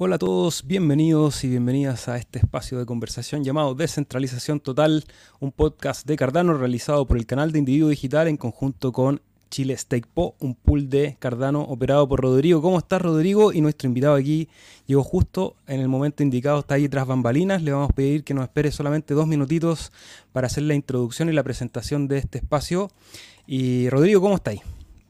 [0.00, 5.02] Hola a todos, bienvenidos y bienvenidas a este espacio de conversación llamado Descentralización Total,
[5.40, 9.20] un podcast de Cardano realizado por el canal de Individuo Digital en conjunto con
[9.50, 12.62] Chile Stake Po, un pool de Cardano operado por Rodrigo.
[12.62, 13.52] ¿Cómo estás, Rodrigo?
[13.52, 14.48] Y nuestro invitado aquí
[14.86, 17.60] llegó justo en el momento indicado, está ahí tras bambalinas.
[17.64, 19.90] Le vamos a pedir que nos espere solamente dos minutitos
[20.30, 22.88] para hacer la introducción y la presentación de este espacio.
[23.48, 24.60] Y Rodrigo, ¿cómo estáis?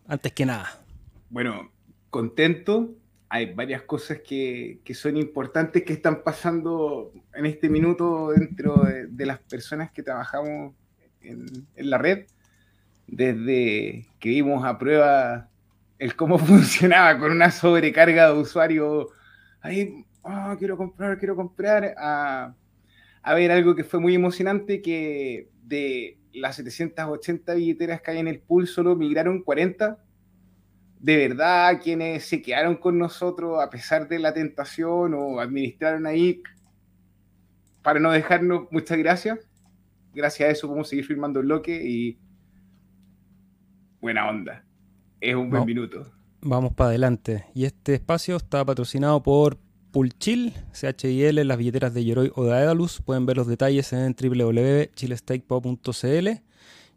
[0.07, 0.83] Antes que nada.
[1.29, 1.73] Bueno,
[2.09, 2.95] contento,
[3.31, 9.39] hay varias cosas que, son importantes que están pasando en este minuto dentro de, las
[9.41, 10.75] personas que trabajamos
[11.21, 12.27] en, la red,
[13.07, 15.49] desde que vimos a prueba
[15.99, 19.09] el cómo funcionaba con una sobrecarga de usuarios,
[19.61, 22.55] ahí, oh, quiero comprar, quiero comprar, a,
[23.23, 28.29] a ver algo que fue muy emocionante, que de las 780 billeteras que hay en
[28.29, 29.99] el pool solo migraron 40
[31.01, 36.43] de verdad quienes se quedaron con nosotros a pesar de la tentación o administraron ahí
[37.83, 39.39] para no dejarnos, muchas gracias.
[40.13, 42.19] Gracias a eso podemos seguir firmando el bloque y
[44.01, 44.65] buena onda.
[45.21, 46.07] Es un buen minuto.
[46.41, 47.47] Vamos para adelante.
[47.55, 49.59] Y este espacio está patrocinado por
[49.91, 53.01] Pulchil, CHIL, las billeteras de Yoroi o de Aedalus.
[53.01, 56.29] Pueden ver los detalles en www.chilestakepop.cl.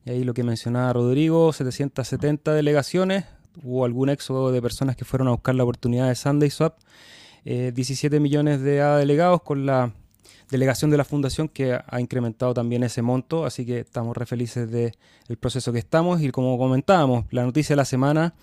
[0.04, 3.26] Y ahí lo que mencionaba Rodrigo, 770 delegaciones,
[3.64, 6.78] hubo algún éxodo de personas que fueron a buscar la oportunidad de Sunday Swap.
[7.44, 9.92] 17 eh, millones de delegados con la
[10.52, 14.70] delegación de la fundación que ha incrementado también ese monto, así que estamos re felices
[14.70, 18.36] del proceso que estamos y como comentábamos, la noticia de la semana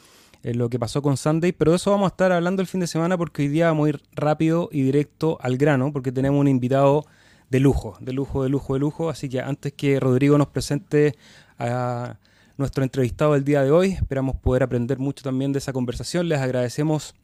[0.42, 2.80] es lo que pasó con Sunday, pero de eso vamos a estar hablando el fin
[2.80, 6.40] de semana porque hoy día vamos a ir rápido y directo al grano porque tenemos
[6.40, 7.04] un invitado
[7.50, 11.14] de lujo, de lujo, de lujo, de lujo, así que antes que Rodrigo nos presente
[11.58, 12.16] a
[12.58, 13.92] nuestro entrevistado del día de hoy.
[13.92, 16.28] Esperamos poder aprender mucho también de esa conversación.
[16.28, 17.14] Les agradecemos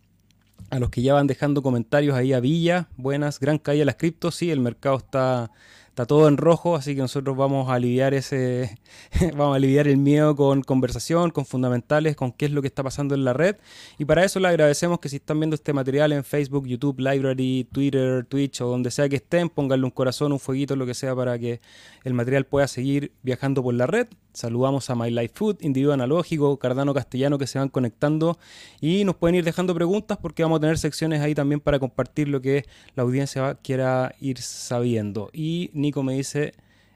[0.70, 2.88] a los que ya van dejando comentarios ahí a Villa.
[2.96, 4.36] Buenas, gran caída de las criptos.
[4.36, 5.50] Sí, el mercado está
[5.94, 8.80] está todo en rojo, así que nosotros vamos a aliviar ese,
[9.36, 12.82] vamos a aliviar el miedo con conversación, con fundamentales, con qué es lo que está
[12.82, 13.56] pasando en la red.
[13.96, 17.68] Y para eso le agradecemos que si están viendo este material en Facebook, YouTube, Library,
[17.70, 21.14] Twitter, Twitch o donde sea que estén, pónganle un corazón, un fueguito, lo que sea
[21.14, 21.60] para que
[22.02, 24.08] el material pueda seguir viajando por la red.
[24.34, 28.36] Saludamos a My Life Food, Individuo Analógico, Cardano Castellano que se van conectando
[28.80, 32.28] y nos pueden ir dejando preguntas porque vamos a tener secciones ahí también para compartir
[32.28, 32.64] lo que
[32.96, 35.30] la audiencia quiera ir sabiendo.
[35.32, 36.54] Y Nico me dice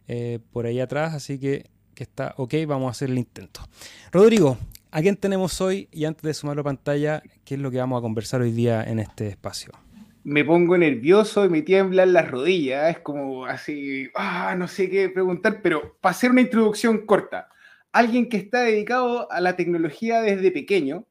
[0.09, 3.60] eh, por ahí atrás, así que, que está ok, vamos a hacer el intento.
[4.10, 4.59] Rodrigo,
[4.91, 5.88] ¿a quién tenemos hoy?
[5.93, 8.82] Y antes de sumarlo a pantalla, ¿qué es lo que vamos a conversar hoy día
[8.82, 9.72] en este espacio?
[10.25, 15.09] Me pongo nervioso y me tiemblan las rodillas, es como así, ah, no sé qué
[15.09, 17.49] preguntar, pero para hacer una introducción corta,
[17.93, 21.06] alguien que está dedicado a la tecnología desde pequeño,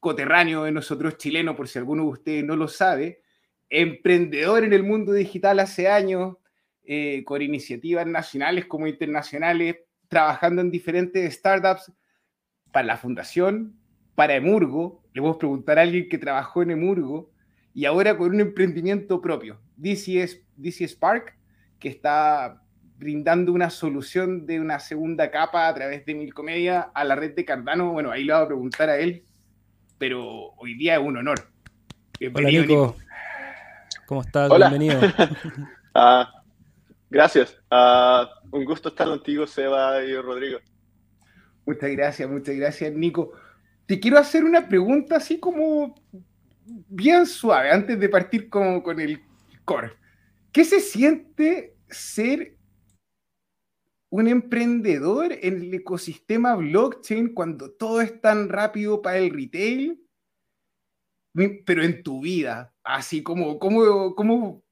[0.00, 3.22] coterráneo de nosotros chileno, por si alguno de ustedes no lo sabe,
[3.68, 6.36] emprendedor en el mundo digital hace años,
[6.84, 9.76] eh, con iniciativas nacionales como internacionales,
[10.08, 11.92] trabajando en diferentes startups
[12.70, 13.76] para la fundación,
[14.14, 15.02] para Emurgo.
[15.12, 17.32] Le a preguntar a alguien que trabajó en Emurgo
[17.76, 21.36] y ahora con un emprendimiento propio, DC, DC Spark,
[21.78, 22.62] que está
[22.96, 27.44] brindando una solución de una segunda capa a través de Milcomedia a la red de
[27.44, 27.92] Cardano.
[27.92, 29.26] Bueno, ahí le voy a preguntar a él,
[29.98, 31.50] pero hoy día es un honor.
[32.18, 32.96] Bienvenido, Nico.
[34.06, 34.50] ¿Cómo estás?
[34.50, 34.98] Bienvenido.
[35.98, 36.30] Ah,
[37.10, 37.58] Gracias.
[37.70, 40.60] Ah, un gusto estar contigo, Seba y Rodrigo.
[41.64, 43.32] Muchas gracias, muchas gracias, Nico.
[43.86, 45.94] Te quiero hacer una pregunta así como
[46.88, 49.20] bien suave, antes de partir con, con el
[49.64, 49.92] core.
[50.52, 52.56] ¿Qué se siente ser
[54.08, 60.02] un emprendedor en el ecosistema blockchain cuando todo es tan rápido para el retail?
[61.66, 64.64] Pero en tu vida, así como, como, como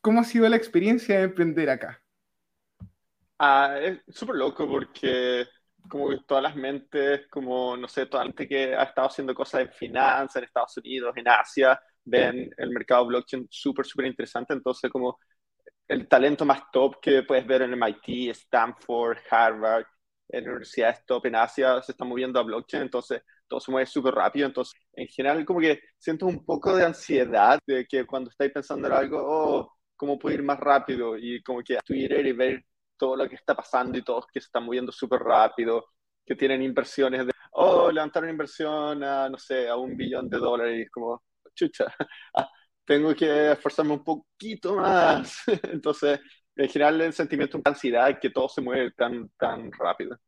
[0.00, 2.02] ¿Cómo ha sido la experiencia de emprender acá?
[3.38, 5.46] Ah, es súper loco porque
[5.88, 9.34] como que todas las mentes, como no sé, toda la gente que ha estado haciendo
[9.34, 14.54] cosas en finanzas en Estados Unidos, en Asia, ven el mercado blockchain súper, súper interesante.
[14.54, 15.18] Entonces, como
[15.88, 19.84] el talento más top que puedes ver en MIT, Stanford, Harvard,
[20.28, 22.82] en universidades top en Asia, se está moviendo a blockchain.
[22.84, 24.46] Entonces, todo se mueve súper rápido.
[24.46, 28.88] Entonces, en general, como que siento un poco de ansiedad de que cuando estáis pensando
[28.88, 31.16] en algo, oh, ¿cómo puedo ir más rápido?
[31.16, 32.64] Y como que Twitter y ver
[32.96, 35.86] todo lo que está pasando y todos que se están moviendo súper rápido,
[36.24, 40.38] que tienen inversiones de, oh, levantar una inversión a, no sé, a un billón de
[40.38, 41.22] dólares, como,
[41.54, 41.86] chucha,
[42.34, 42.48] ah,
[42.84, 45.42] tengo que esforzarme un poquito más.
[45.64, 46.20] Entonces,
[46.54, 50.18] en general, el sentimiento de ansiedad que todo se mueve tan, tan rápido.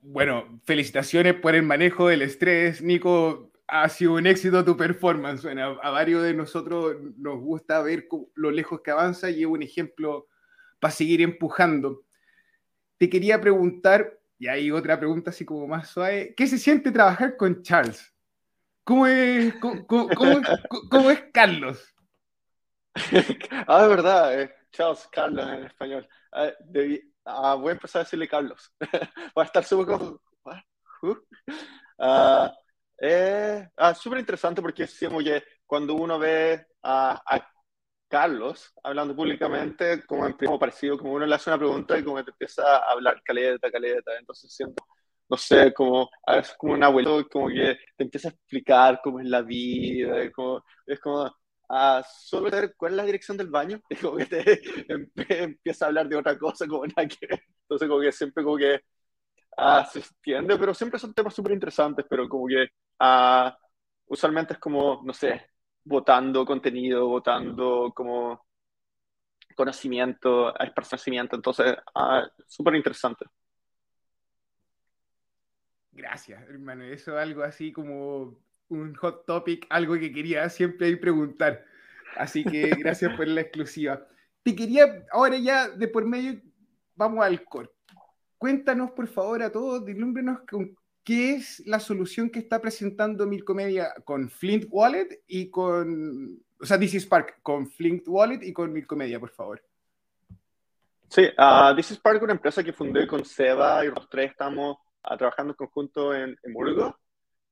[0.00, 3.50] Bueno, felicitaciones por el manejo del estrés, Nico.
[3.66, 5.46] Ha sido un éxito tu performance.
[5.46, 10.28] a varios de nosotros nos gusta ver lo lejos que avanza y es un ejemplo
[10.78, 12.04] para seguir empujando.
[12.98, 17.36] Te quería preguntar, y hay otra pregunta así como más suave, ¿qué se siente trabajar
[17.36, 18.14] con Charles?
[18.84, 19.54] ¿Cómo es,
[21.32, 21.94] Carlos?
[23.66, 26.08] ah, es verdad, eh, Charles, Carlos en español.
[26.32, 26.52] Ah,
[27.24, 28.72] ah, voy a empezar a decirle Carlos.
[29.36, 30.20] Va a estar súper como...
[31.02, 32.48] Uh,
[33.06, 37.20] eh, ah, súper interesante porque que cuando uno ve a,
[38.08, 42.22] Carlos hablando públicamente, como en primo parecido, como uno le hace una pregunta y como
[42.24, 44.86] te empieza a hablar caleta, caleta, entonces siento,
[45.28, 49.26] no sé, como, es como un abuelo, como que te empieza a explicar cómo es
[49.26, 51.30] la vida, como, es como,
[51.68, 54.60] ah, solo saber cuál es la dirección del baño, y como que te
[55.42, 57.08] empieza a hablar de otra cosa, como nada
[57.62, 58.80] entonces como que siempre como que
[59.56, 62.68] ah, se extiende, pero siempre son temas súper interesantes, pero como que
[62.98, 63.56] ah,
[64.06, 65.50] usualmente es como, no sé,
[65.84, 68.44] votando contenido, votando como
[69.54, 73.26] conocimiento, esparcimiento, entonces ah, súper interesante.
[75.94, 76.84] Gracias, hermano.
[76.84, 78.36] Eso es algo así como
[78.68, 81.64] un hot topic, algo que quería siempre preguntar.
[82.16, 84.06] Así que gracias por la exclusiva.
[84.42, 86.40] Te quería, ahora ya de por medio,
[86.96, 87.70] vamos al core.
[88.38, 93.92] Cuéntanos, por favor, a todos, dilúmbrenos con qué es la solución que está presentando Milcomedia
[94.04, 99.20] con Flint Wallet y con, o sea, DC Spark con Flint Wallet y con Milcomedia,
[99.20, 99.62] por favor.
[101.08, 104.78] Sí, uh, DC Spark es una empresa que fundé con Seba y los tres estamos
[105.08, 106.98] uh, trabajando en conjunto en, en Burgo.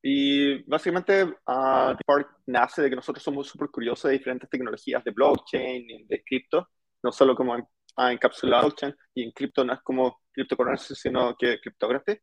[0.01, 5.11] Y básicamente uh, Spark nace de que nosotros somos súper curiosos de diferentes tecnologías de
[5.11, 6.67] blockchain, de cripto,
[7.01, 7.65] no solo como en,
[7.95, 12.17] encapsulado blockchain y en cripto no es como cryptocurrency, sino que criptography.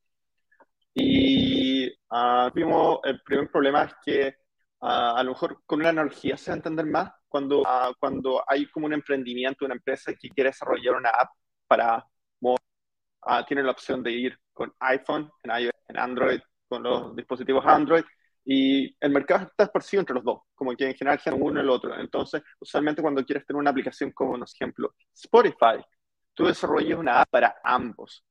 [0.95, 4.37] Y uh, vimos, el primer problema es que
[4.81, 8.43] ah, a lo mejor con una analogía se va a entender más cuando, ah, cuando
[8.47, 11.31] hay como un emprendimiento, una empresa que quiere desarrollar una app
[11.67, 12.05] para
[13.47, 18.05] tiene la opción de ir con iPhone, en iOS, en Android, con los dispositivos Android,
[18.45, 21.71] y el mercado está esparcido entre los dos, como que en general uno y el
[21.71, 21.99] otro.
[21.99, 25.85] Entonces, usualmente cuando quieres tener una aplicación como, por ejemplo, Spotify,
[26.35, 28.25] tú desarrollas una app para ambos.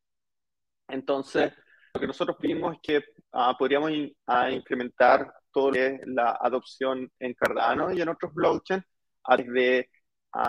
[0.88, 1.54] Entonces,
[1.94, 3.04] lo que nosotros vimos es que
[3.34, 8.84] ah, podríamos incrementar todo lo que es la adopción en Cardano y en otros blockchains
[9.24, 9.90] a través de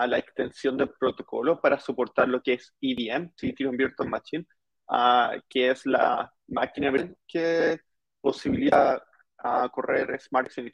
[0.07, 4.45] la extensión del protocolo para soportar lo que es EVM, Ethereum Virtual Machine,
[4.89, 6.91] ah, que es la máquina
[7.27, 7.79] que
[8.21, 9.03] posibilita
[9.71, 10.71] correr Smart Chain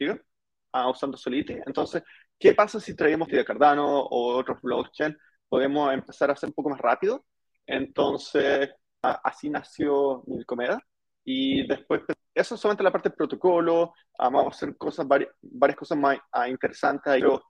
[0.90, 1.54] usando Solidity.
[1.66, 2.04] Entonces,
[2.38, 5.18] ¿qué pasa si traemos de Cardano o otros blockchains?
[5.50, 7.26] Podemos empezar a hacer un poco más rápido.
[7.66, 8.70] Entonces,
[9.02, 10.80] así nació Milcomeda.
[11.24, 12.04] Y después,
[12.34, 16.18] eso es solamente la parte del protocolo, ah, vamos a hacer cosas, varias, cosas más
[16.32, 17.44] ah, interesantes, pero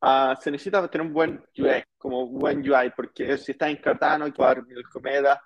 [0.00, 4.26] ah, se necesita tener un buen UI, como buen UI, porque si está en Cardano
[4.26, 4.32] y
[4.66, 5.42] Milcomeda,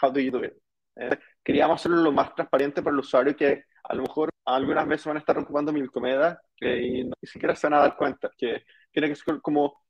[0.00, 0.54] how do you do it?
[0.96, 5.06] Eh, queríamos hacerlo lo más transparente para el usuario que a lo mejor algunas veces
[5.06, 9.08] van a estar ocupando Milcomeda y ni siquiera se van a dar cuenta que tiene
[9.08, 9.82] que ser como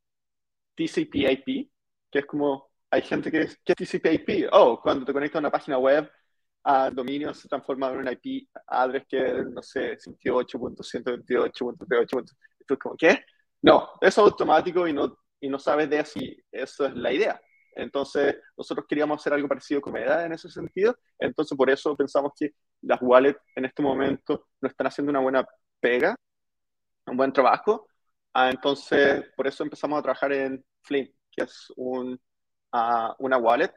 [0.76, 1.70] TCP/IP,
[2.10, 4.48] que es como hay gente que es, ¿qué es TCP/IP?
[4.52, 6.10] Oh, cuando te conectas a una página web,
[6.64, 12.36] a dominio se transforma en un IP address que no sé, 28.128.38.
[12.66, 13.24] ¿Tú como, ¿qué?
[13.62, 17.40] No, es automático y no, y no sabes de si eso es la idea.
[17.74, 20.96] Entonces, nosotros queríamos hacer algo parecido con EDA en ese sentido.
[21.18, 22.52] Entonces, por eso pensamos que
[22.82, 25.46] las wallets en este momento no están haciendo una buena
[25.80, 26.14] pega,
[27.06, 27.88] un buen trabajo.
[28.34, 32.18] Ah, entonces, por eso empezamos a trabajar en Flink, que es un
[33.18, 33.72] una wallet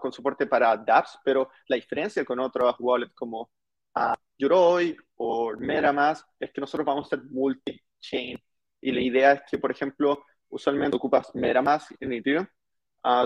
[0.00, 3.50] con soporte para dApps, pero la diferencia con otras wallets como
[3.94, 8.38] uh, Yoroi o MetaMask es que nosotros vamos a ser multi-chain.
[8.80, 12.46] Y la idea es que, por ejemplo, usualmente ocupas MetaMask en Ethereum,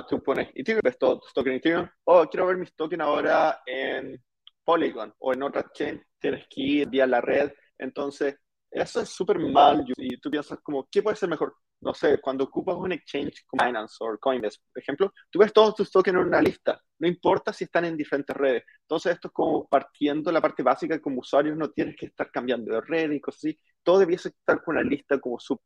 [0.08, 3.62] tú pones Ethereum, ves todos tus tokens en Ethereum, oh, quiero ver mis tokens ahora
[3.64, 4.22] en
[4.64, 7.52] Polygon o en otra chain, tienes que ir vía la red.
[7.78, 8.36] Entonces,
[8.74, 11.54] eso es súper mal y tú piensas como, ¿qué puede ser mejor?
[11.80, 15.76] No sé, cuando ocupas un exchange como Binance o Coinbase, por ejemplo, tú ves todos
[15.76, 18.64] tus tokens en una lista, no importa si están en diferentes redes.
[18.80, 22.74] Entonces esto es como partiendo la parte básica, como usuarios no tienes que estar cambiando
[22.74, 25.60] de red y cosas así, todo debiese estar con una lista como sub,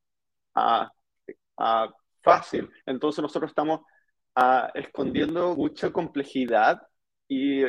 [0.57, 0.87] uh,
[2.23, 2.71] fácil.
[2.85, 3.81] Entonces nosotros estamos
[4.37, 6.83] uh, escondiendo mucha complejidad
[7.27, 7.63] y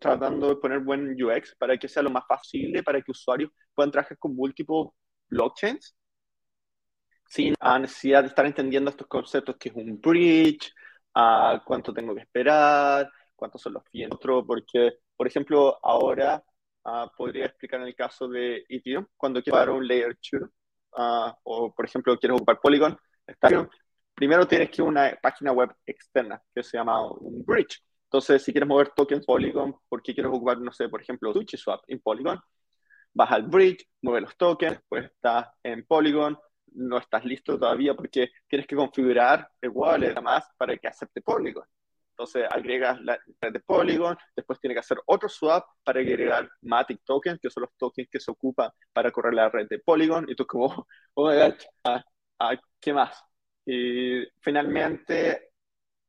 [0.00, 3.92] tratando de poner buen UX para que sea lo más fácil, para que usuarios puedan
[3.92, 4.88] trabajar con múltiples
[5.28, 5.94] blockchains
[7.28, 10.72] sin necesidad de estar entendiendo estos conceptos que es un bridge,
[11.14, 16.42] a cuánto tengo que esperar, cuántos son los filtros, porque, por ejemplo, ahora
[16.86, 21.32] uh, podría explicar en el caso de Ethereum, cuando quieres ocupar un Layer 2, uh,
[21.44, 22.98] o por ejemplo quieres ocupar Polygon,
[24.12, 27.80] primero tienes que una página web externa que se llama un bridge.
[28.06, 32.00] Entonces, si quieres mover tokens Polygon, porque quieres ocupar, no sé, por ejemplo, SushiSwap en
[32.00, 32.40] Polygon,
[33.14, 36.38] vas al bridge, mueves los tokens, pues estás en Polygon,
[36.74, 41.64] no estás listo todavía porque tienes que configurar el wallet además para que acepte Polygon.
[42.10, 47.02] Entonces agregas la red de Polygon, después tiene que hacer otro swap para agregar Matic
[47.04, 50.34] tokens, que son los tokens que se ocupan para correr la red de Polygon, y
[50.34, 50.66] tú como,
[51.14, 53.22] oh my God, ¿qué más?
[53.64, 55.50] Y finalmente,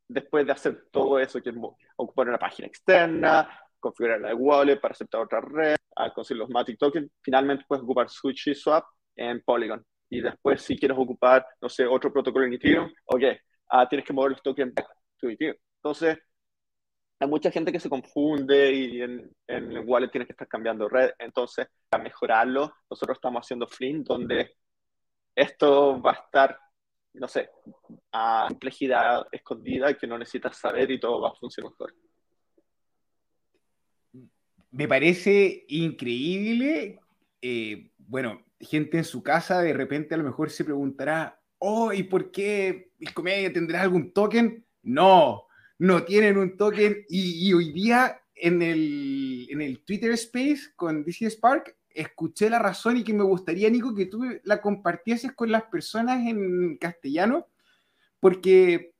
[0.08, 1.56] después de hacer todo eso, que es
[1.96, 3.48] ocupar una página externa,
[3.80, 8.10] configurar la wallet para aceptar otra red, a conseguir los Matic tokens, finalmente puedes ocupar
[8.10, 9.86] SushiSwap en Polygon.
[10.10, 13.24] Y después, si quieres ocupar, no sé, otro protocolo en Ethereum, ok,
[13.70, 15.58] ah, tienes que mover los tokens a Ethereum.
[15.76, 16.18] Entonces,
[17.20, 20.88] hay mucha gente que se confunde y en, en el wallet tienes que estar cambiando
[20.88, 21.12] red.
[21.20, 24.56] Entonces, para mejorarlo, nosotros estamos haciendo Flint, donde
[25.36, 26.58] esto va a estar,
[27.14, 27.50] no sé,
[28.14, 31.94] a complejidad escondida que no necesitas saber y todo va a funcionar mejor.
[34.72, 37.00] Me parece increíble.
[37.42, 42.04] Eh, bueno, gente en su casa de repente a lo mejor se preguntará, oh, ¿y
[42.04, 44.66] por qué Comedia tendrá algún token?
[44.84, 45.44] No,
[45.78, 51.30] no tienen un token y, hoy día en el, en el, Twitter Space con DC
[51.30, 55.64] Spark escuché la razón y que me gustaría, Nico, que tú la compartieses con las
[55.64, 57.48] personas en castellano,
[58.20, 58.94] porque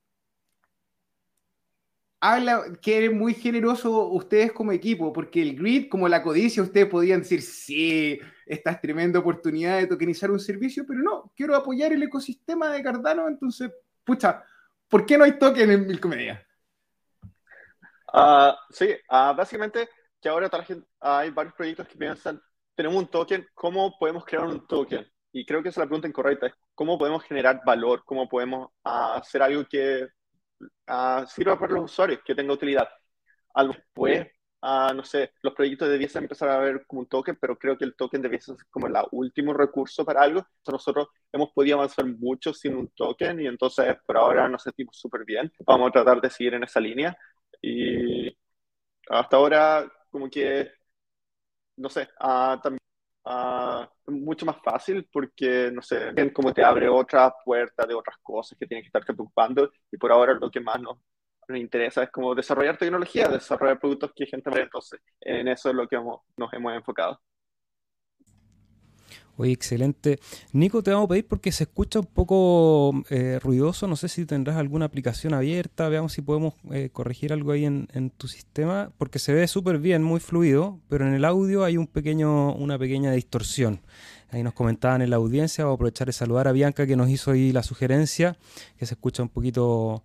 [2.20, 6.88] habla que eres muy generoso ustedes como equipo, porque el grid, como la codicia, ustedes
[6.88, 11.94] podían decir, sí, esta es tremenda oportunidad de tokenizar un servicio, pero no, quiero apoyar
[11.94, 13.72] el ecosistema de Cardano, entonces,
[14.04, 14.44] pucha,
[14.88, 16.46] ¿por qué no hay token en Milcomedia?
[18.12, 19.88] Uh, sí, uh, básicamente
[20.20, 20.50] que ahora
[21.00, 22.42] hay varios proyectos que piensan,
[22.76, 25.08] tenemos un token, ¿cómo podemos crear un token?
[25.32, 28.04] Y creo que esa es la pregunta incorrecta, ¿cómo podemos generar valor?
[28.04, 30.08] ¿Cómo podemos uh, hacer algo que
[31.28, 32.88] sirva para los usuarios, que tenga utilidad?
[33.54, 34.28] Algo después,
[34.62, 37.96] no sé, los proyectos debiesen empezar a ver como un token, pero creo que el
[37.96, 40.46] token debiese ser como el último recurso para algo.
[40.68, 45.26] Nosotros hemos podido avanzar mucho sin un token y entonces por ahora nos sentimos súper
[45.26, 45.52] bien.
[45.66, 47.18] Vamos a tratar de seguir en esa línea
[47.62, 48.36] y
[49.10, 50.72] hasta ahora, como que,
[51.78, 52.79] no sé, uh, también
[54.08, 58.66] mucho más fácil porque, no sé, como te abre otra puerta de otras cosas que
[58.66, 60.98] tienes que estar preocupando y por ahora lo que más nos
[61.50, 65.98] interesa es como desarrollar tecnología, desarrollar productos que gente entonces en eso es lo que
[65.98, 67.20] nos hemos enfocado.
[69.40, 70.20] Oye, excelente.
[70.52, 73.88] Nico, te vamos a pedir porque se escucha un poco eh, ruidoso.
[73.88, 75.88] No sé si tendrás alguna aplicación abierta.
[75.88, 78.92] Veamos si podemos eh, corregir algo ahí en, tu sistema.
[78.98, 82.78] Porque se ve súper bien, muy fluido, pero en el audio hay un pequeño, una
[82.78, 83.80] pequeña distorsión.
[84.30, 85.64] Ahí nos comentaban en la audiencia.
[85.64, 88.36] Voy a aprovechar de saludar a Bianca que nos hizo ahí la sugerencia,
[88.78, 90.04] que se escucha un poquito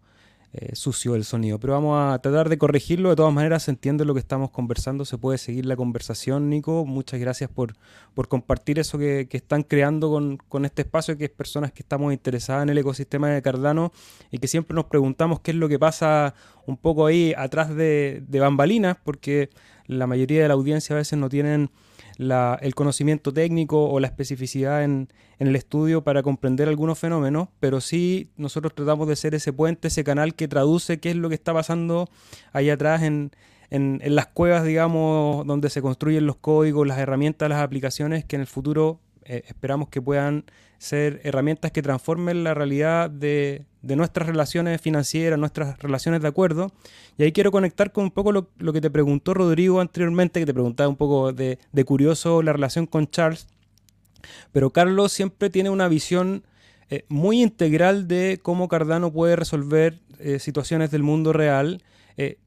[0.57, 1.59] eh, sucio el sonido.
[1.59, 3.11] Pero vamos a tratar de corregirlo.
[3.11, 5.05] De todas maneras, se entiende lo que estamos conversando.
[5.05, 6.85] Se puede seguir la conversación, Nico.
[6.85, 7.75] Muchas gracias por,
[8.15, 10.11] por compartir eso que, están creando
[10.49, 13.91] con, este espacio, que es personas que estamos interesadas en el ecosistema de Cardano
[14.31, 18.23] y que siempre nos preguntamos qué es lo que pasa un poco ahí atrás de,
[18.29, 19.51] de bambalinas, porque
[19.87, 21.71] la mayoría de la audiencia a veces no tienen
[22.19, 28.31] el conocimiento técnico o la especificidad en, el estudio para comprender algunos fenómenos, pero sí
[28.37, 31.53] nosotros tratamos de ser ese puente, ese canal que traduce qué es lo que está
[31.53, 32.09] pasando
[32.53, 33.31] ahí atrás en,
[33.71, 38.47] las cuevas, digamos, donde se construyen los códigos, las herramientas, las aplicaciones que en el
[38.47, 40.45] futuro eh, esperamos que puedan
[40.79, 43.65] ser herramientas que transformen la realidad de,
[43.97, 46.73] nuestras relaciones financieras, nuestras relaciones de acuerdo.
[47.19, 50.55] Y ahí quiero conectar con un poco lo, que te preguntó Rodrigo anteriormente, que te
[50.55, 53.47] preguntaba un poco de, curioso la relación con Charles.
[54.53, 56.45] Pero Carlos siempre tiene una visión
[56.89, 61.83] eh, muy integral de cómo Cardano puede resolver eh, situaciones del mundo real.
[62.17, 62.39] Eh,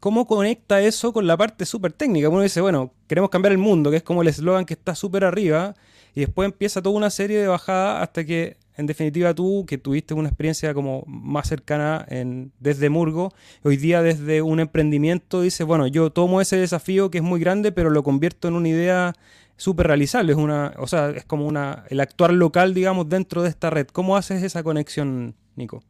[0.00, 2.28] ¿Cómo conecta eso con la parte súper técnica?
[2.28, 5.24] Uno dice, bueno, queremos cambiar el mundo, que es como el eslogan que está súper
[5.24, 5.74] arriba,
[6.14, 10.14] y después empieza toda una serie de bajadas hasta que, en definitiva, tú, que tuviste
[10.14, 15.86] una experiencia como más cercana en, desde Murgo, hoy día desde un emprendimiento dices, bueno,
[15.86, 19.14] yo tomo ese desafío que es muy grande, pero lo convierto en una idea
[19.56, 20.32] súper realizable.
[20.32, 23.86] Es una, o sea, es como una, el actuar local, digamos, dentro de esta red.
[23.88, 25.82] ¿Cómo haces esa conexión, Nico?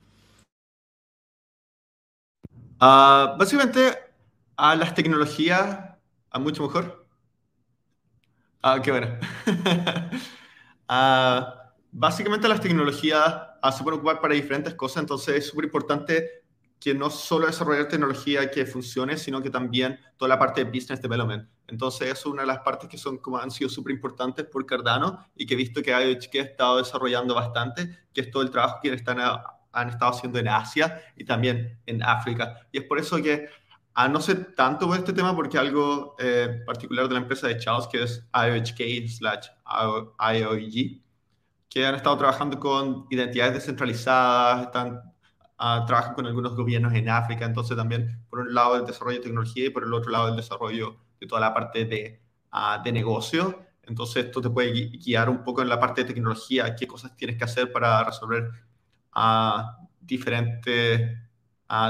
[2.81, 3.97] Ah, básicamente,
[4.57, 5.79] a las tecnologías,
[6.31, 7.07] a mucho mejor.
[8.63, 9.09] Ah, qué bueno.
[10.87, 11.64] Ah,
[11.95, 13.35] básicamente las tecnologías
[13.73, 16.43] se pueden ocupar para diferentes cosas, entonces es súper importante
[16.81, 21.01] que no solo desarrollar tecnología que funcione, sino que también toda la parte de business
[21.01, 21.49] development.
[21.67, 24.67] Entonces, eso es una de las partes que son, como han sido súper importantes por
[24.67, 28.51] Cardano y que he visto que IOHK ha estado desarrollando bastante, que es todo el
[28.51, 29.19] trabajo que están,
[29.73, 32.67] han estado haciendo en Asia y también en África.
[32.71, 33.49] Y es por eso que,
[33.95, 37.57] a no sé tanto por este tema, porque algo eh, particular de la empresa de
[37.57, 39.47] Charles, que es IOHK slash
[40.19, 41.04] IOG,
[41.75, 45.13] que han estado trabajando con identidades descentralizadas, están
[45.59, 49.25] uh, trabajan con algunos gobiernos en África, entonces también por un lado el desarrollo de
[49.25, 52.93] tecnología y por el otro lado el desarrollo de toda la parte de, uh, de
[52.93, 53.61] negocio.
[53.83, 57.37] Entonces esto te puede guiar un poco en la parte de tecnología, qué cosas tienes
[57.37, 58.49] que hacer para resolver
[59.17, 61.19] uh, diferentes,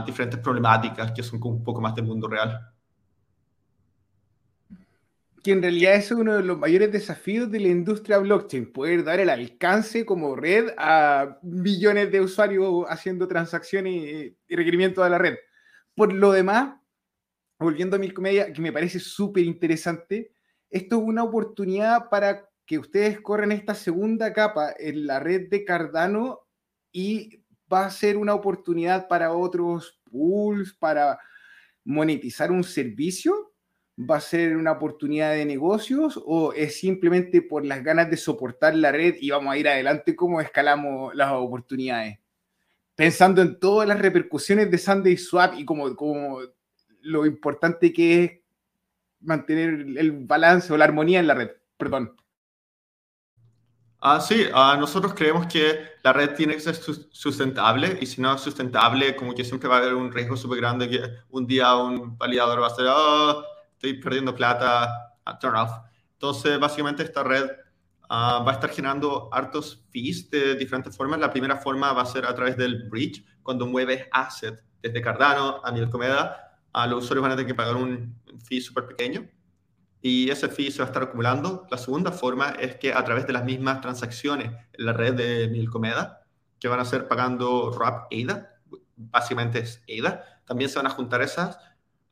[0.07, 2.74] diferentes problemáticas que son un poco más del mundo real
[5.45, 9.21] que en realidad es uno de los mayores desafíos de la industria blockchain, poder dar
[9.21, 15.37] el alcance como red a millones de usuarios haciendo transacciones y requerimientos a la red.
[15.95, 16.81] Por lo demás,
[17.59, 20.33] volviendo a Milcomedia, que me parece súper interesante,
[20.71, 25.63] esto es una oportunidad para que ustedes corran esta segunda capa en la red de
[25.67, 26.49] Cardano
[26.91, 31.19] y va a ser una oportunidad para otros pools, para
[31.85, 33.54] monetizar un servicio
[33.99, 38.75] va a ser una oportunidad de negocios o es simplemente por las ganas de soportar
[38.75, 42.19] la red y vamos a ir adelante cómo escalamos las oportunidades?
[42.97, 46.41] Pensando en todas las repercusiones de Sunday Swap y como, como
[47.03, 48.33] lo importante que es
[49.21, 51.51] mantener el balance o la armonía en la red.
[51.77, 52.17] Perdón.
[54.07, 58.35] Ah, sí, ah, nosotros creemos que la red tiene que ser sustentable y si no
[58.35, 61.75] es sustentable, como que siempre va a haber un riesgo súper grande que un día
[61.75, 63.43] un validador va a ser, oh,
[63.85, 65.73] estoy perdiendo plata, turn off.
[66.15, 67.51] Entonces, básicamente esta red
[68.09, 71.21] ah, va a estar generando hartos fees de diferentes formas.
[71.21, 75.61] La primera forma va a ser a través del bridge, cuando mueves asset desde Cardano
[75.63, 79.29] a Milcomeda, a los usuarios van a tener que pagar un fee súper pequeño
[80.03, 81.67] y ese fee se va a estar acumulando.
[81.71, 85.49] La segunda forma es que a través de las mismas transacciones en la red de
[85.49, 86.27] Milcomeda,
[86.59, 88.51] que van a ser pagando RAP ADA,
[88.97, 91.59] básicamente es ADA, también se van a juntar esas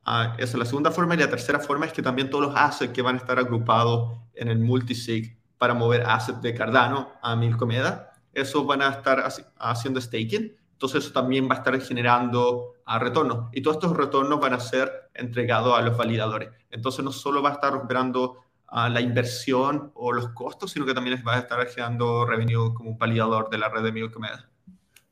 [0.05, 1.15] Ah, esa es la segunda forma.
[1.15, 4.17] Y la tercera forma es que también todos los assets que van a estar agrupados
[4.33, 9.23] en el multisig para mover assets de Cardano a Milcomeda, esos van a estar
[9.57, 10.55] haciendo staking.
[10.73, 13.49] Entonces eso también va a estar generando a ah, retornos.
[13.53, 16.49] Y todos estos retornos van a ser entregados a los validadores.
[16.69, 20.93] Entonces no solo va a estar recuperando ah, la inversión o los costos, sino que
[20.93, 24.49] también va a estar generando revenue como un validador de la red de Milcomeda.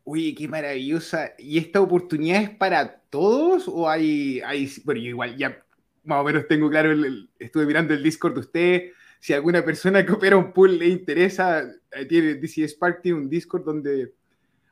[0.04, 1.34] Uy, qué maravillosa.
[1.38, 5.64] ¿Y esta oportunidad es para todos o hay, hay bueno, yo igual ya
[6.04, 6.92] más o menos tengo claro,
[7.38, 11.64] estuve mirando el Discord de usted, si alguna persona que opera un pool le interesa,
[11.92, 14.14] eh, tiene DC Spark tiene un Discord donde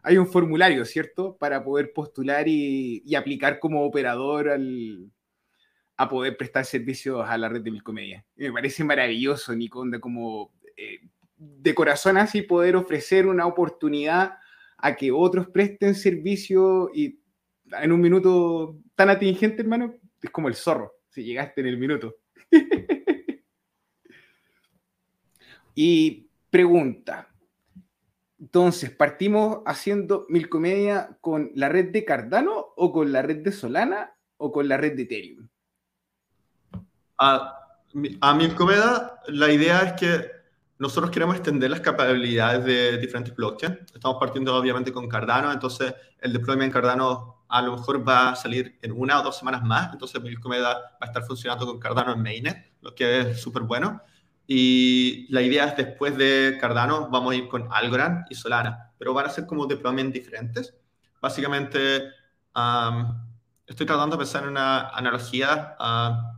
[0.02, 1.38] hay un formulario, ¿cierto?
[1.38, 5.12] Para poder postular y, y aplicar como operador al,
[6.00, 8.26] a poder prestar servicios a la red de Milcomedia.
[8.38, 11.02] me parece maravilloso, Nico, de como eh,
[11.36, 14.38] de corazón así poder ofrecer una oportunidad
[14.82, 17.20] a que otros presten servicio y
[17.72, 22.16] en un minuto tan atingente, hermano, es como el zorro, si llegaste en el minuto.
[25.76, 27.30] y pregunta,
[28.40, 33.52] entonces, ¿partimos haciendo mil comedia con la red de Cardano o con la red de
[33.52, 35.50] Solana o con la red de Ethereum?
[37.18, 37.54] A,
[38.22, 40.39] a Milcomedia, la idea es que
[40.80, 43.80] nosotros queremos extender las capacidades de diferentes blockchains.
[43.94, 48.36] Estamos partiendo obviamente con Cardano, entonces el deployment en Cardano a lo mejor va a
[48.36, 52.14] salir en una o dos semanas más, entonces Milcomeda va a estar funcionando con Cardano
[52.14, 54.02] en Mainnet, lo que es súper bueno.
[54.48, 59.14] Y la idea es después de Cardano vamos a ir con Algorand y Solana, pero
[59.14, 60.74] van a ser como deployments diferentes.
[61.22, 62.10] Básicamente,
[63.68, 65.76] estoy tratando de pensar en una analogía,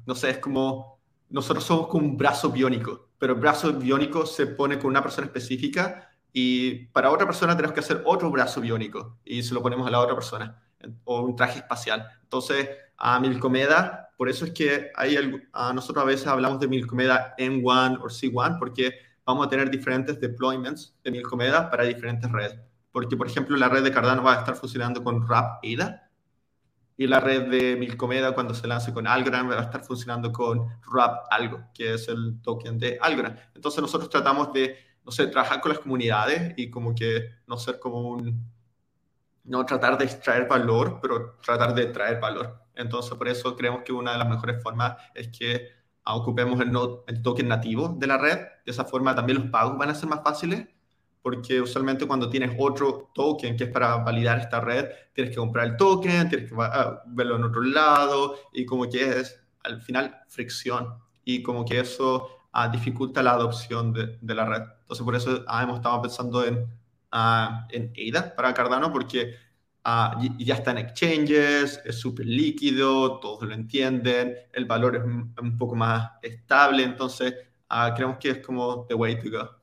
[0.05, 0.99] no sé, es como
[1.29, 5.27] nosotros somos como un brazo biónico pero el brazo biónico se pone con una persona
[5.27, 9.85] específica y para otra persona tenemos que hacer otro brazo biónico y se lo ponemos
[9.85, 10.59] a la otra persona
[11.03, 12.03] o un traje espacial.
[12.23, 17.35] Entonces, a Milcomeda, por eso es que hay a nosotros a veces hablamos de Milcomeda
[17.37, 22.59] M1 o C1 porque vamos a tener diferentes deployments de Milcomeda para diferentes redes.
[22.91, 26.09] Porque, por ejemplo, la red de Cardano va a estar funcionando con RAP ADA
[26.97, 30.67] y la red de Milcomeda cuando se lance con Algorand va a estar funcionando con
[30.91, 33.39] RAP Algo, que es el token de Algorand.
[33.55, 37.79] Entonces nosotros tratamos de, no sé, trabajar con las comunidades y como que no ser
[37.79, 38.45] como un,
[39.43, 42.61] no tratar de extraer valor, pero tratar de traer valor.
[42.75, 45.69] Entonces por eso creemos que una de las mejores formas es que
[46.05, 46.71] ocupemos el,
[47.07, 48.37] el token nativo de la red.
[48.65, 50.67] De esa forma también los pagos van a ser más fáciles
[51.21, 55.67] porque usualmente cuando tienes otro token que es para validar esta red, tienes que comprar
[55.67, 60.21] el token, tienes que ah, verlo en otro lado y como que es al final
[60.27, 64.63] fricción y como que eso uh, dificulta la adopción de, de, la red.
[64.81, 66.55] Entonces por eso uh, hemos estado pensando en,
[67.13, 69.35] uh, en ADA para Cardano porque
[70.37, 75.73] ya está en exchanges, es súper líquido, todos lo entienden, el valor es un poco
[75.75, 77.33] más estable, entonces
[77.95, 79.60] creemos que es como the way to go.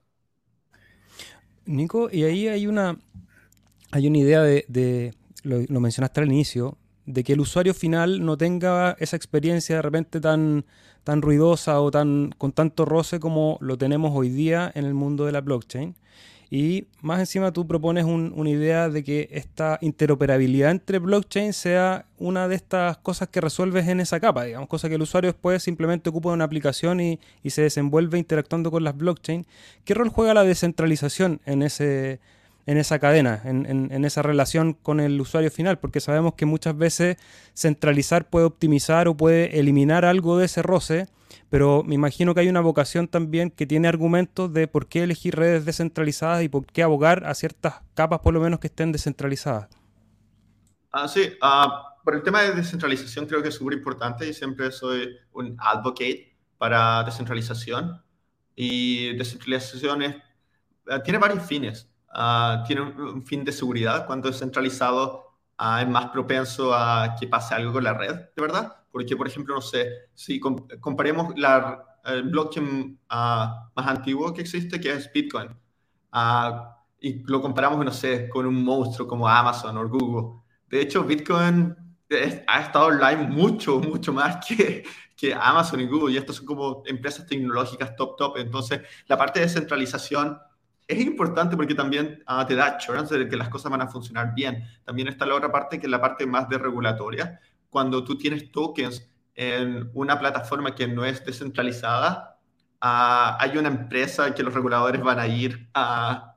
[1.68, 2.98] Nico, y ahí hay una,
[3.90, 8.36] hay una idea de, lo, lo, mencionaste al inicio, de que el usuario final no
[8.36, 10.64] tenga esa experiencia de repente tan,
[11.04, 15.26] tan ruidosa o tan, con tanto roce como lo tenemos hoy día en el mundo
[15.26, 15.94] de la blockchain.
[16.50, 22.06] Y más encima tú propones un, una idea de que esta interoperabilidad entre blockchain sea
[22.18, 25.62] una de estas cosas que resuelves en esa capa, digamos, cosa que el usuario después
[25.62, 29.46] simplemente ocupa una aplicación y, se desenvuelve interactuando con las blockchain.
[29.84, 35.18] ¿Qué rol juega la descentralización en esa cadena, en, en, en, esa relación con el
[35.20, 37.16] usuario final, porque sabemos que muchas veces
[37.54, 41.08] centralizar puede optimizar o puede eliminar algo de ese roce,
[41.50, 45.36] pero me imagino que hay una vocación también que tiene argumentos de por qué elegir
[45.36, 49.68] redes descentralizadas y por qué abogar a ciertas capas por lo menos que estén descentralizadas.
[50.92, 54.70] Ah, sí, uh, por el tema de descentralización creo que es súper importante y siempre
[54.70, 58.02] soy un advocate para descentralización
[58.54, 60.16] y descentralización es,
[60.86, 61.90] uh, tiene varios fines.
[62.12, 64.06] Uh, tiene un, un, fin de seguridad.
[64.06, 65.28] Cuando es centralizado,
[65.80, 68.77] es más propenso a que pase algo con la red, ¿de verdad?
[68.90, 73.14] Porque, por ejemplo, no sé, si comparemos la, el blockchain uh,
[73.74, 75.50] más antiguo que existe, que es Bitcoin,
[77.00, 80.40] y lo comparamos, no sé, con un monstruo como Amazon o Google.
[80.68, 81.76] De hecho, Bitcoin
[82.08, 84.82] es, ha estado online mucho, mucho más que,
[85.16, 88.38] que Amazon y Google, y estas son como empresas tecnológicas top, top.
[88.38, 90.38] Entonces, la parte de centralización
[90.86, 94.32] es importante porque también uh, te da assurance de que las cosas van a funcionar
[94.34, 94.64] bien.
[94.84, 97.38] También está la otra parte que es la parte más de regulatoria.
[97.70, 102.38] Cuando tú tienes tokens en una plataforma que no es descentralizada,
[102.82, 106.34] uh, hay una empresa que los reguladores van a ir a,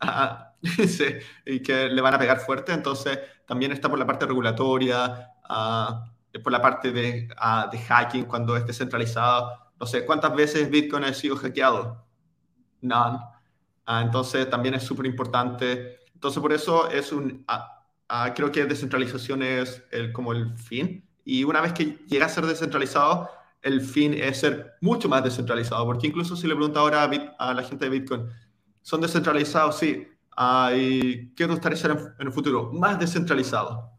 [0.00, 0.54] a
[1.46, 2.72] y que le van a pegar fuerte.
[2.72, 7.28] Entonces, también está por la parte regulatoria, uh, por la parte de,
[7.72, 9.52] de hacking cuando es descentralizado.
[9.78, 12.04] No sé, ¿cuántas veces Bitcoin ha sido hackeado?
[12.80, 13.18] None.
[13.86, 16.00] Uh, entonces también es súper importante.
[16.14, 17.44] Entonces por eso es un,
[18.10, 21.08] uh, uh, creo que descentralización es el, como el fin.
[21.24, 23.28] Y una vez que llega a ser descentralizado,
[23.62, 25.84] el fin es ser mucho más descentralizado.
[25.84, 28.28] Porque incluso si le pregunto ahora a, Bit, a la gente de Bitcoin,
[28.82, 29.78] ¿son descentralizados?
[29.78, 30.08] Sí.
[30.74, 32.70] ¿Y qué gustaría ser en, en el futuro?
[32.72, 33.90] Más descentralizado.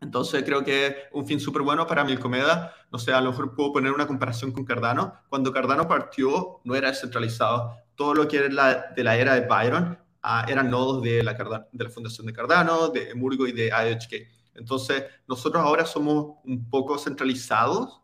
[0.00, 2.74] Entonces creo que es un fin súper bueno para Milcomeda.
[2.92, 5.14] No sé, a lo mejor puedo poner una comparación con Cardano.
[5.28, 9.46] Cuando Cardano partió no era descentralizado todo lo que era la, de la era de
[9.46, 13.66] Byron uh, eran nodos de la, de la fundación de Cardano, de Emurgo y de
[13.66, 14.28] IHK.
[14.54, 18.00] Entonces, nosotros ahora somos un poco centralizados,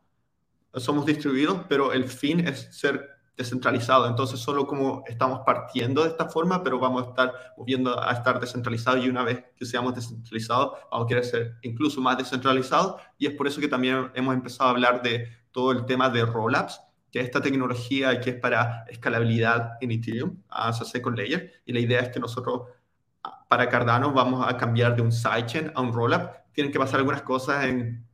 [0.75, 4.07] somos distribuidos, pero el fin es ser descentralizado.
[4.07, 8.39] Entonces, solo como estamos partiendo de esta forma, pero vamos a estar moviendo a estar
[8.39, 13.01] descentralizados y una vez que seamos descentralizados, vamos a querer ser incluso más descentralizados.
[13.19, 16.25] Y es por eso que también hemos empezado a hablar de todo el tema de
[16.25, 16.81] rollups,
[17.11, 22.01] que esta tecnología que es para escalabilidad en Ethereum, a Second Layer, y la idea
[22.01, 22.69] es que nosotros
[23.49, 26.31] para Cardano vamos a cambiar de un sidechain a un rollup.
[26.53, 28.07] Tienen que pasar algunas cosas en,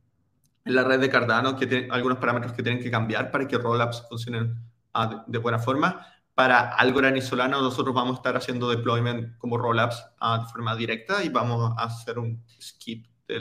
[0.65, 4.05] la red de Cardano, que tienen algunos parámetros que tienen que cambiar para que rollups
[4.09, 4.59] funcionen
[4.95, 6.05] uh, de, buena forma.
[6.33, 10.75] Para Algorand y Solana nosotros vamos a estar haciendo deployment como rollups uh, de forma
[10.75, 13.39] directa y vamos a hacer un skip de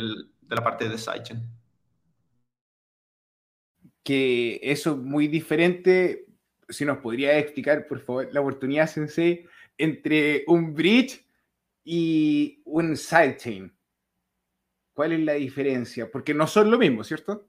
[0.48, 1.55] la parte de sidechain
[4.06, 6.26] que eso es muy diferente.
[6.68, 9.44] Si nos podría explicar, por favor, la oportunidad, Sensei,
[9.76, 11.26] entre un bridge
[11.82, 13.76] y un sidechain.
[14.94, 16.08] ¿Cuál es la diferencia?
[16.08, 17.48] Porque no son lo mismo, ¿cierto?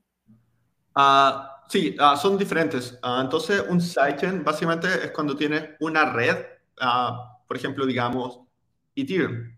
[0.95, 2.97] Uh, sí, uh, son diferentes.
[3.03, 6.37] Uh, entonces, un sidechain básicamente es cuando tienes una red,
[7.47, 8.39] por ejemplo, digamos,
[8.95, 9.55] Ethereum.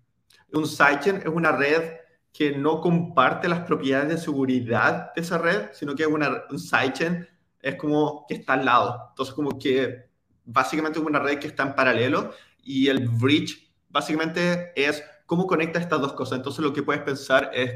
[0.52, 1.99] Un sidechain es una red
[2.32, 6.60] que no comparte las propiedades de seguridad de esa red, sino que es una, un
[6.60, 7.28] sidechain,
[7.62, 9.08] es como que está al lado.
[9.10, 10.10] Entonces, como que
[10.46, 12.32] básicamente es una red que está en paralelo
[12.64, 16.38] y el bridge básicamente es cómo conecta estas dos cosas.
[16.38, 17.72] Entonces, lo que puedes pensar es,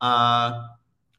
[0.00, 0.52] uh,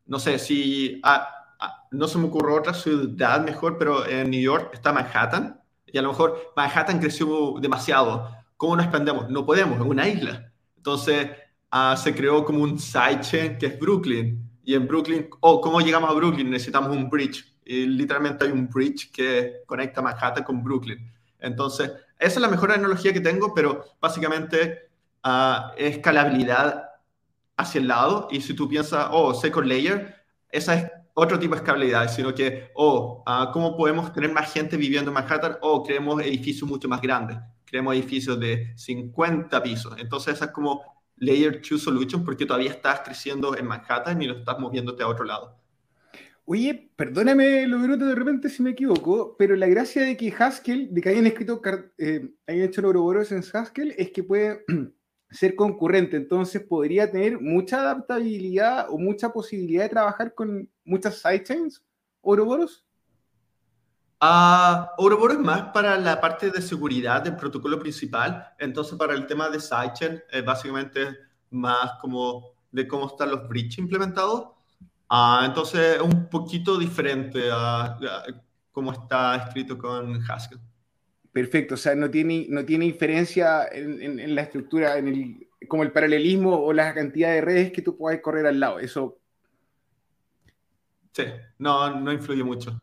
[0.06, 4.42] no sé, si uh, uh, no se me ocurre otra ciudad mejor, pero en New
[4.42, 8.30] York está Manhattan y a lo mejor Manhattan creció demasiado.
[8.58, 9.30] ¿Cómo nos expandemos?
[9.30, 10.52] No podemos, es una isla.
[10.78, 11.30] Entonces,
[11.74, 14.40] uh, se creó como un sidechain que es Brooklyn.
[14.64, 16.50] Y en Brooklyn, oh, ¿cómo llegamos a Brooklyn?
[16.50, 17.44] Necesitamos un bridge.
[17.66, 21.12] Y literalmente hay un bridge que conecta Manhattan con Brooklyn.
[21.40, 24.90] Entonces, esa es la mejor analogía que tengo, pero básicamente
[25.26, 26.90] uh, escalabilidad
[27.58, 28.28] hacia el lado.
[28.32, 30.16] Y si tú piensas, oh, second layer,
[30.50, 34.78] esa es otro tipo de escalabilidad, sino que, oh, uh, ¿cómo podemos tener más gente
[34.78, 35.58] viviendo en Manhattan?
[35.62, 39.96] Oh, creemos edificios mucho más grandes, creemos edificios de 50 pisos.
[39.98, 44.34] Entonces, esa es como Layer 2 Solution porque todavía estás creciendo en Manhattan y no
[44.34, 45.64] estás moviéndote a otro lado.
[46.46, 50.94] Oye, perdóname lo bruto de repente si me equivoco, pero la gracia de que Haskell,
[50.94, 51.62] de que hayan escrito,
[51.98, 54.66] eh, hayan hecho Ouroboros en Haskell, es que puede
[55.32, 61.82] ser concurrente, entonces podría tener mucha adaptabilidad o mucha posibilidad de trabajar con muchas sidechains,
[62.22, 62.86] Ouroboros.
[64.24, 69.28] Uh, Ouroboros es más para la parte de seguridad del protocolo principal, entonces para el
[69.28, 71.18] tema de sidechain es básicamente
[71.50, 74.44] más como de cómo están los bridges implementados.
[75.10, 77.98] Uh, entonces es un poquito diferente a,
[78.72, 80.62] cómo está escrito con Haskell.
[81.34, 85.92] Perfecto, o sea, no tiene, no tiene diferencia en, la estructura, en el, como el
[85.92, 88.80] paralelismo o la cantidad de redes que tú puedes correr al lado.
[88.80, 89.18] Eso.
[91.12, 91.26] Sí,
[91.58, 92.82] no, no influye mucho.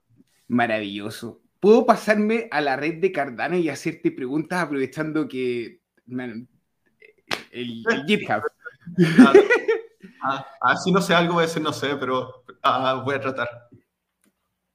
[0.51, 1.41] Maravilloso.
[1.61, 5.81] ¿Puedo pasarme a la red de Cardano y hacerte preguntas aprovechando que
[7.53, 8.43] el, GitHub?
[10.21, 13.21] Ah, ah, si no sé algo, voy a decir no sé, pero ah, voy a
[13.21, 13.49] tratar.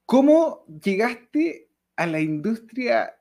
[0.06, 3.14] ¿Cómo llegaste a la industria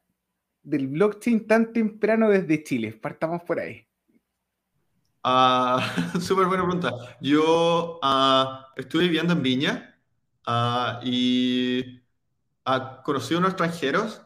[0.63, 2.93] del blockchain tan temprano desde Chile?
[2.93, 3.85] Partamos por ahí.
[6.21, 7.17] Súper buena pregunta.
[7.19, 7.99] Yo
[8.77, 9.99] estuve viviendo en Viña
[11.03, 12.04] y
[12.65, 14.21] a unos extranjeros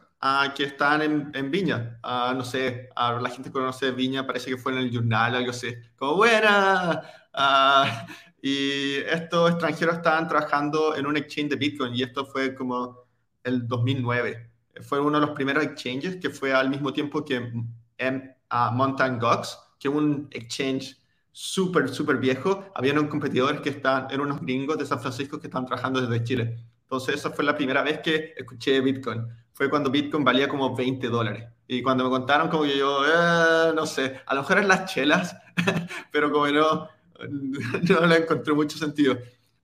[0.54, 1.98] que están en, en Viña.
[2.02, 5.74] no sé, la gente conoce Viña, parece que fue en el journal, algo así.
[5.96, 7.02] Como buena.
[8.42, 13.04] y estos extranjeros estaban trabajando en un exchange de Bitcoin y esto fue como
[13.44, 14.50] el 2009
[14.82, 17.52] fue uno de los primeros exchanges que fue al mismo tiempo que
[17.98, 18.36] en,
[18.72, 20.96] Mountain Gox, que es un exchange
[21.30, 22.64] súper, súper viejo.
[22.74, 26.24] Había unos competidores que están, eran unos gringos de San Francisco que estaban trabajando desde
[26.24, 26.58] Chile.
[26.90, 29.24] Entonces, esa fue la primera vez que escuché Bitcoin.
[29.52, 31.46] Fue cuando Bitcoin valía como 20 dólares.
[31.68, 34.92] Y cuando me contaron, como que yo, eh, no sé, a lo mejor en las
[34.92, 35.36] chelas,
[36.10, 36.88] pero como no,
[37.88, 39.16] no le encontré mucho sentido.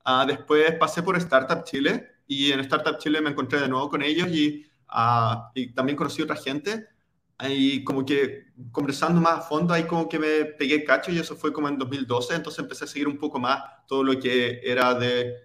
[0.05, 4.01] Uh, después pasé por Startup Chile y en Startup Chile me encontré de nuevo con
[4.01, 4.65] ellos y
[5.53, 6.87] y también conocí a otra gente.
[7.49, 11.35] Y como que conversando más a fondo, ahí como que me pegué cacho y eso
[11.35, 12.35] fue como en 2012.
[12.35, 15.35] Entonces empecé a seguir un poco más todo lo que era de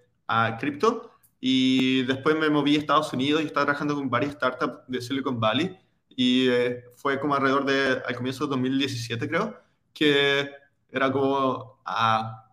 [0.59, 1.11] cripto.
[1.45, 5.41] Y después me moví a Estados Unidos y estaba trabajando con varias startups de Silicon
[5.41, 5.77] Valley.
[6.07, 9.61] Y eh, fue como alrededor de, al comienzo de 2017 creo,
[9.93, 10.49] que
[10.89, 12.47] era como, ah,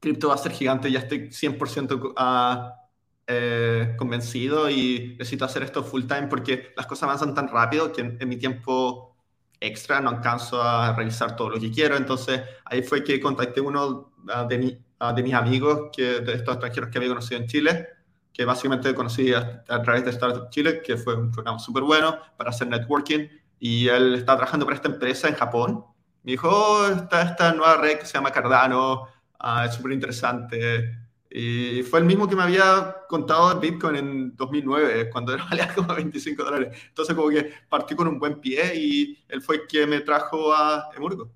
[0.00, 2.88] cripto va a ser gigante, ya estoy 100% a
[3.26, 8.00] eh, convencido y necesito hacer esto full time porque las cosas avanzan tan rápido que
[8.00, 9.14] en, mi tiempo
[9.60, 11.98] extra no alcanzo a realizar todo lo que quiero.
[11.98, 16.54] Entonces ahí fue que contacté uno ah, de, ah, de mis amigos, que, de estos
[16.54, 17.95] extranjeros que había conocido en Chile,
[18.36, 22.50] que básicamente conocí a, través de Startup Chile, que fue un programa súper bueno para
[22.50, 23.28] hacer networking.
[23.58, 25.84] Y él está trabajando para esta empresa en Japón.
[26.22, 31.06] Me dijo, oh, está esta nueva red que se llama Cardano, ah, es súper interesante
[31.38, 36.42] y fue el mismo que me había contado Bitcoin en 2009, cuando valía como 25
[36.42, 36.78] dólares.
[36.88, 40.54] Entonces como que partí con un buen pie y él fue el que me trajo
[40.54, 41.30] a Emurgo.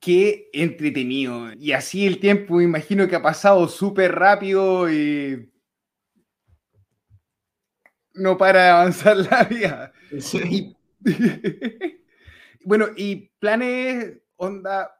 [0.00, 1.52] Qué entretenido.
[1.54, 5.50] Y así el tiempo, me imagino que ha pasado súper rápido y
[8.14, 9.92] no para de avanzar la vida.
[12.64, 14.96] bueno, y planes, onda,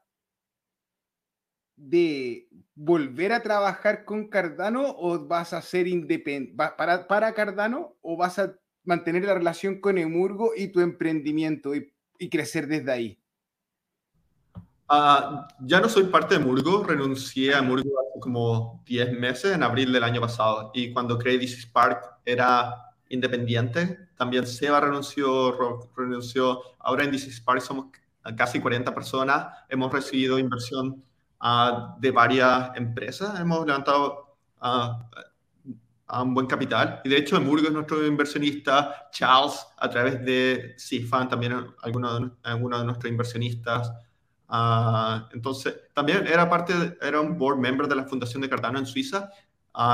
[1.75, 8.17] de volver a trabajar con Cardano o vas a ser independiente para, para Cardano o
[8.17, 11.91] vas a mantener la relación con Emurgo y tu emprendimiento y,
[12.29, 13.20] crecer desde ahí?
[14.93, 19.63] Ah, ya no soy parte de Emurgo, renuncié a Emurgo hace como 10 meses, en
[19.63, 22.75] abril del año pasado, y cuando creé DC Spark era
[23.07, 27.85] independiente, también Seba renunció, renunció, ahora en DC Spark somos
[28.35, 31.03] casi 40 personas, hemos recibido inversión
[31.99, 33.39] de varias empresas.
[33.39, 37.01] Hemos levantado a un buen capital.
[37.03, 42.31] Y de hecho, Emurgo es nuestro inversionista, Charles, a través de CIFAN, también algunos de,
[42.43, 43.91] alguno de nuestros inversionistas.
[45.33, 49.29] Entonces, también era parte, era un board member de la Fundación de Cardano en Suiza.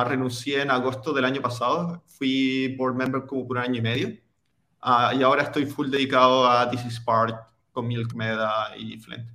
[0.06, 2.04] renuncié en agosto del año pasado.
[2.08, 4.08] Fui board member como por un año y medio.
[4.10, 7.36] y ahora estoy full dedicado a This is Part
[7.72, 9.28] con Milk Meda y Flint.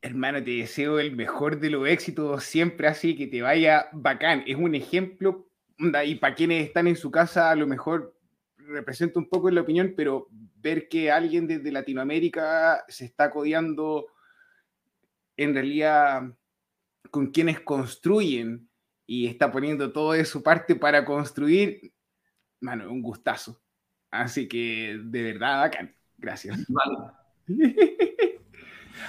[0.00, 4.44] Hermano, te deseo el mejor de los éxitos siempre así, que te vaya bacán.
[4.46, 5.46] Es un ejemplo,
[6.04, 8.14] y para quienes están en su casa, a lo mejor
[8.56, 14.06] representa un poco en la opinión, pero ver que alguien desde Latinoamérica se está codeando
[15.36, 16.22] en realidad
[17.10, 18.68] con quienes construyen
[19.06, 21.92] y está poniendo todo de su parte para construir,
[22.60, 23.60] mano, un gustazo.
[24.10, 25.94] Así que de verdad, bacán.
[26.16, 26.58] Gracias.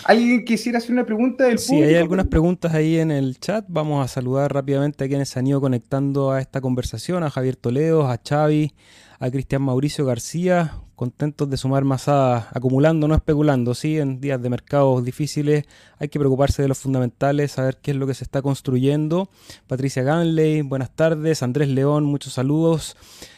[0.04, 3.66] ¿Alguien quisiera hacer una pregunta del Sí, hay algunas preguntas ahí en el chat.
[3.68, 7.56] Vamos a saludar rápidamente a quienes se han ido conectando a esta conversación, a Javier
[7.56, 8.74] Toledo, a Xavi,
[9.20, 14.50] a Cristian Mauricio García, contentos de sumar masadas, acumulando, no especulando, sí, en días de
[14.50, 15.66] mercados difíciles
[16.00, 19.30] hay que preocuparse de los fundamentales, saber qué es lo que se está construyendo.
[19.68, 22.96] Patricia Ganley, buenas tardes, Andrés León, muchos saludos.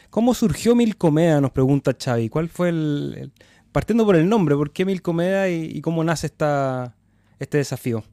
[0.10, 1.42] ¿Cómo surgió Milcomeda?
[1.42, 2.30] Nos pregunta Xavi.
[2.30, 3.32] ¿Cuál fue el,
[3.72, 6.96] partiendo por el nombre, por qué Milcomeda y, y cómo nace esta,
[7.40, 8.04] este desafío?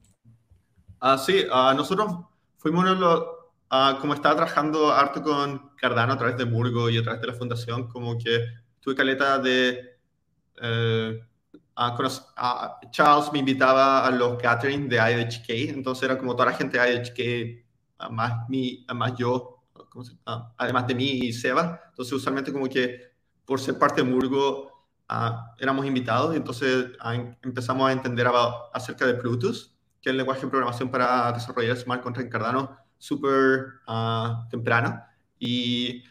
[1.00, 2.12] Ah, sí, uh, nosotros
[2.56, 3.24] fuimos uno los
[4.00, 7.34] como estaba trabajando harto con Cardano a través de Murgo y a través de la
[7.34, 8.44] fundación, como que
[8.80, 9.98] tuve caleta de...
[10.60, 11.20] Eh,
[12.92, 16.94] Charles me invitaba a los gatherings de IDHK, entonces era como toda la gente de
[16.94, 19.64] IDHK, más, mi, más yo,
[20.56, 21.80] además de mí y Seba.
[21.88, 23.12] Entonces usualmente como que
[23.44, 24.88] por ser parte de Murgo
[25.58, 26.92] éramos invitados y entonces
[27.42, 28.26] empezamos a entender
[28.72, 32.83] acerca de Plutus, que es el lenguaje de programación para desarrollar smart contract en Cardano
[33.04, 35.04] súper uh, temprano
[35.38, 36.02] y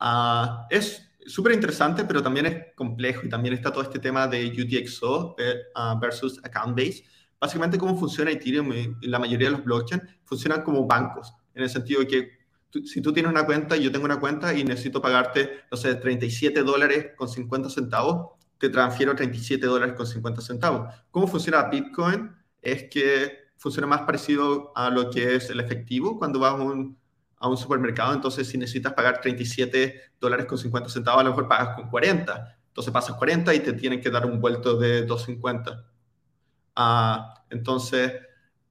[0.00, 4.46] uh, es súper interesante, pero también es complejo y también está todo este tema de
[4.46, 7.04] UTXO eh, uh, versus account base.
[7.40, 11.68] Básicamente, cómo funciona Ethereum y la mayoría de los blockchains funcionan como bancos, en el
[11.68, 12.30] sentido de que
[12.84, 15.96] si tú tienes una cuenta y yo tengo una cuenta y necesito pagarte, no sé,
[15.96, 20.94] 37 dólares con 50 centavos, te transfiero 37 dólares con 50 centavos.
[21.10, 22.30] ¿Cómo funciona Bitcoin?
[22.62, 26.98] Es que funciona más parecido a lo que es el efectivo cuando vas a un,
[27.38, 28.12] a un supermercado.
[28.12, 32.56] Entonces, si necesitas pagar 37 dólares con 50 centavos, a lo mejor pagas con 40.
[32.68, 35.82] Entonces pasas 40 y te tienen que dar un vuelto de 2.50.
[36.74, 38.12] Ah, entonces,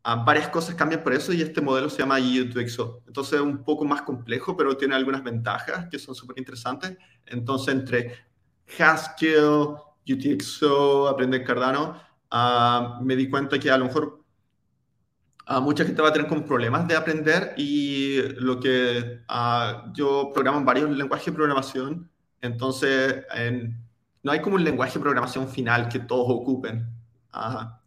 [0.04, 3.02] ah, varias cosas cambian por eso y este modelo se llama U2XO.
[3.08, 6.96] Entonces es un poco más complejo, pero tiene algunas ventajas que son súper interesantes.
[7.26, 8.16] Entonces, entre
[8.78, 9.76] Haskell,
[10.08, 14.25] UTXO, Aprender Cardano, ah, me di cuenta que a lo mejor
[15.48, 20.32] Uh, mucha gente va a tener como problemas de aprender y lo que uh, yo
[20.34, 22.10] programo en varios lenguajes de programación,
[22.42, 23.80] entonces en,
[24.24, 26.90] no hay como un lenguaje de programación final que todos ocupen.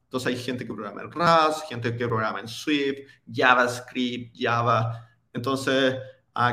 [0.04, 5.08] Entonces hay gente que programa en Rust, gente que programa en Swift, JavaScript, Java.
[5.32, 5.96] Entonces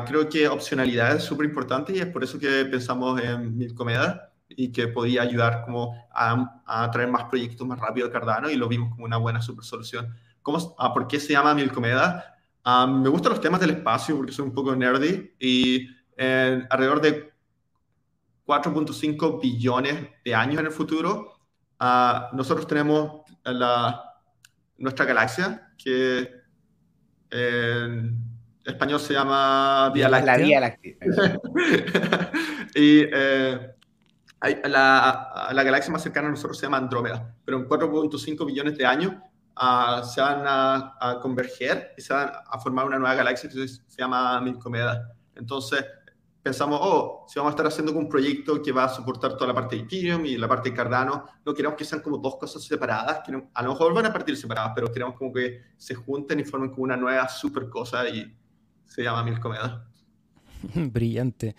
[0.07, 4.71] creo que opcionalidad es súper importante y es por eso que pensamos en Milcomeda y
[4.71, 8.67] que podía ayudar como a, a traer más proyectos más rápido a Cardano y lo
[8.67, 10.15] vimos como una buena super solución.
[10.45, 12.37] ¿Cómo, ah, ¿Por qué se llama Milcomeda?
[12.63, 15.87] Ah, me gustan los temas del espacio porque soy un poco nerdy y
[16.69, 17.33] alrededor de
[18.45, 21.33] 4.5 billones de años en el futuro,
[21.79, 24.13] ah, nosotros tenemos la,
[24.77, 26.29] nuestra galaxia que
[27.31, 28.15] en
[28.63, 30.37] español se llama Vía Láctea.
[30.37, 30.93] La Vía Láctea.
[32.75, 33.75] y eh,
[34.65, 38.85] la, la, galaxia más cercana a nosotros se llama Andrómeda, pero en 4.5 billones de
[38.85, 39.13] años
[40.03, 44.39] se van a, converger y se van a formar una nueva galaxia que se, llama
[44.41, 45.15] Milcomeda.
[45.35, 45.85] Entonces,
[46.41, 49.53] pensamos, oh, si vamos a estar haciendo un proyecto que va a soportar toda la
[49.53, 52.63] parte de Ethereum y la parte de Cardano, no queremos que sean como dos cosas
[52.63, 56.39] separadas, que a lo mejor van a partir separadas, pero queremos como que se junten
[56.39, 58.37] y formen como una nueva super cosa y
[58.85, 59.87] se llama Milcomeda.
[60.73, 61.55] Brillante.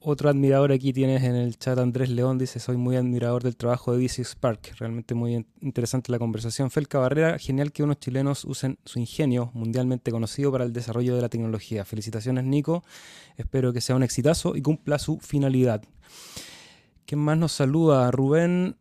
[0.00, 3.92] Otro admirador aquí tienes en el chat, Andrés León, dice, soy muy admirador del trabajo
[3.92, 4.74] de DC Spark.
[4.78, 6.70] Realmente muy interesante la conversación.
[6.70, 11.22] Felca Barrera, genial que unos chilenos usen su ingenio mundialmente conocido para el desarrollo de
[11.22, 11.84] la tecnología.
[11.84, 12.84] Felicitaciones, Nico.
[13.36, 15.82] Espero que sea un exitazo y cumpla su finalidad.
[17.06, 18.10] ¿Quién más nos saluda?
[18.10, 18.76] Rubén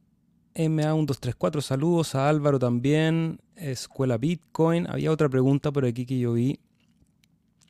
[0.57, 4.87] MA1234, saludos a Álvaro también, Escuela Bitcoin.
[4.89, 6.59] Había otra pregunta por aquí que yo vi.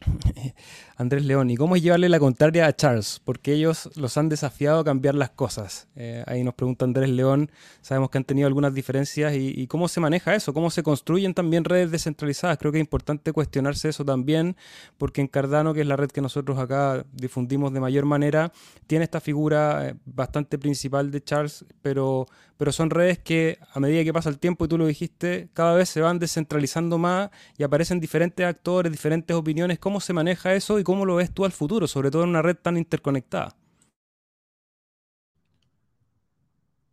[0.98, 3.22] Andrés León, ¿y cómo es llevarle la contraria a Charles?
[3.24, 5.88] Porque ellos los han desafiado a cambiar las cosas.
[5.96, 10.00] Eh, ahí nos pregunta Andrés León, sabemos que han tenido algunas diferencias y, cómo se
[10.00, 12.58] maneja eso, cómo se construyen también redes descentralizadas.
[12.58, 14.56] Creo que es importante cuestionarse eso también,
[14.98, 18.52] porque en Cardano, que es la red que nosotros acá difundimos de mayor manera,
[18.88, 22.26] tiene esta figura eh, bastante principal de Charles, pero,
[22.58, 25.76] pero son redes que a medida que pasa el tiempo, y tú lo dijiste, cada
[25.76, 29.80] vez se van descentralizando más y aparecen diferentes actores, diferentes opiniones.
[29.88, 30.84] ¿Cómo se maneja eso?
[30.84, 33.56] ¿Cómo lo ves tú al futuro, sobre todo en una red tan interconectada?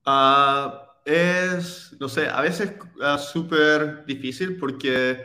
[0.04, 5.18] Ah, es, no sé, a veces es ah, súper difícil porque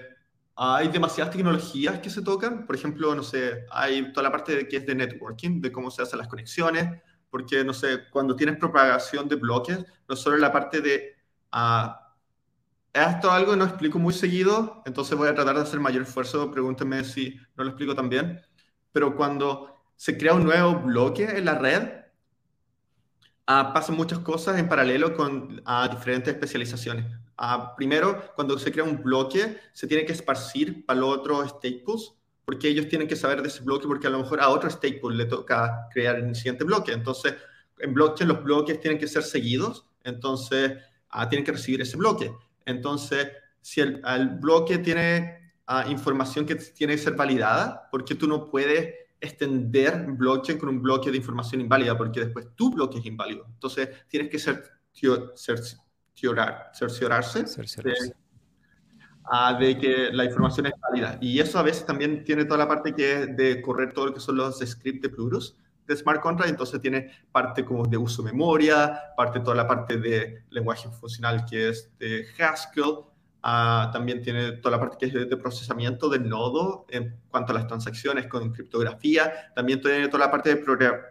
[0.55, 2.65] hay demasiadas tecnologías que se tocan.
[2.65, 5.91] Por ejemplo, no sé, hay toda la parte de, que es de networking, de cómo
[5.91, 7.03] se hacen las conexiones.
[7.29, 11.15] porque, no sé, cuando tienes propagación de bloques, no solo la parte de...
[11.53, 12.08] Uh,
[12.93, 17.03] esto algo no explico muy seguido, entonces voy a tratar de hacer mayor esfuerzo, pregúntenme
[17.03, 18.41] si no lo explico también,
[18.91, 21.83] pero cuando se crea un nuevo bloque en la red,
[23.47, 27.05] uh, pasan muchas cosas en paralelo con uh, diferentes especializaciones.
[27.37, 32.13] Uh, primero, cuando se crea un bloque, se tiene que esparcir para los otros staples,
[32.45, 35.15] porque ellos tienen que saber de ese bloque, porque a lo mejor a otro staple
[35.15, 36.91] le toca crear el siguiente bloque.
[36.91, 37.35] Entonces,
[37.77, 40.77] en blockchain los bloques tienen que ser seguidos, entonces
[41.29, 42.31] tienen que recibir ese bloque.
[42.69, 43.29] Entonces,
[43.61, 45.39] si el, el bloque tiene
[45.87, 51.11] información que tiene que ser validada, porque tú no puedes extender blockchain con un bloque
[51.11, 53.45] de información inválida, porque después tu bloque es inválido.
[53.53, 54.63] Entonces, tienes que ser,
[55.35, 57.45] cerciorarse,
[59.59, 61.17] De, de, que la información es válida.
[61.21, 64.19] Y eso a veces también tiene toda la parte que de correr todo lo que
[64.19, 65.55] son los scripts de Plurus
[65.89, 70.43] de smart contract, entonces tiene parte como de uso memoria, parte toda la parte de
[70.51, 73.09] lenguaje funcional que es de Haskell,
[73.41, 77.55] Ah, también tiene toda la parte que es de, procesamiento del nodo en cuanto a
[77.55, 79.53] las transacciones con criptografía.
[79.55, 80.63] También tiene toda la parte de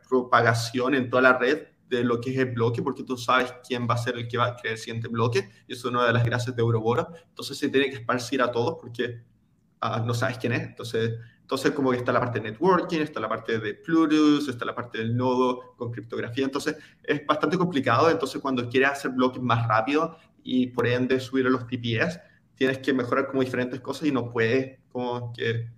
[0.09, 3.89] propagación en toda la red de lo que es el bloque, porque tú sabes quién
[3.89, 5.49] va a ser el que va a crear el siguiente bloque.
[5.67, 7.09] Y eso es una de las gracias de Euroboro.
[7.29, 9.23] Entonces se tiene que esparcir a todos porque
[9.81, 10.61] ah, no sabes quién es.
[10.61, 11.19] Entonces,
[11.49, 14.75] entonces, como que está la parte de networking, está la parte de Plurus, está la
[14.75, 16.45] parte del nodo con criptografía.
[16.45, 18.11] Entonces, es bastante complicado.
[18.11, 22.21] Entonces, cuando quieres hacer bloques más rápido, y por ende subir a los TPS,
[22.55, 25.71] tienes que mejorar como diferentes cosas y no puedes como que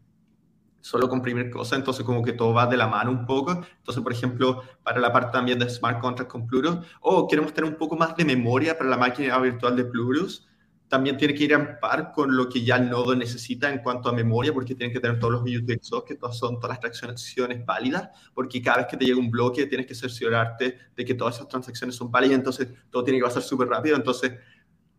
[0.80, 3.52] solo comprimir cosas, entonces como que todo va de la mano un poco.
[3.52, 7.70] Entonces, por ejemplo, para la parte también de Smart Contract con Plurus, o queremos tener
[7.70, 10.48] un poco más de memoria para la máquina virtual de Plurus,
[10.90, 14.08] también tiene que ir a par con lo que ya el nodo necesita en cuanto
[14.08, 17.64] a memoria, porque tiene que tener todos los UTXOs, que todas son todas las transacciones
[17.64, 21.36] válidas, porque cada vez que te llega un bloque tienes que cerciorarte de que todas
[21.36, 24.32] esas transacciones son válidas, entonces todo tiene que pasar súper rápido, entonces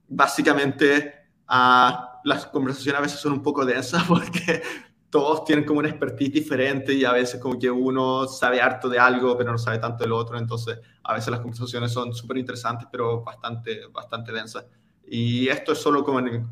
[0.07, 1.13] básicamente
[1.49, 1.91] uh,
[2.23, 4.63] las conversaciones a veces son un poco densas porque
[5.09, 8.97] todos tienen como una expertise diferente y a veces como que uno sabe harto de
[8.97, 12.87] algo pero no sabe tanto del otro, entonces a veces las conversaciones son súper interesantes
[12.89, 14.65] pero bastante, bastante densas.
[15.13, 16.47] Y esto es solo como en,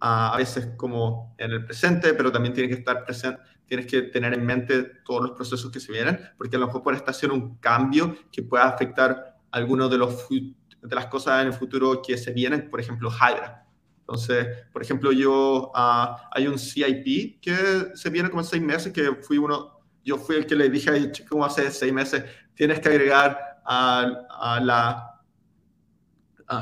[0.00, 4.32] a veces como en el presente, pero también tiene que estar presente, tienes que tener
[4.32, 7.56] en mente todos los procesos que se vienen, porque a lo mejor estar haciendo un
[7.56, 12.32] cambio que pueda afectar algunos de los de las cosas en el futuro que se
[12.32, 13.66] vienen, por ejemplo, Hydra.
[13.98, 18.94] Entonces, por ejemplo, yo, uh, hay un CIP que se viene como en seis meses,
[18.94, 22.24] que fui uno, yo fui el que le dije a chico hace seis meses,
[22.54, 25.20] tienes que agregar a, la,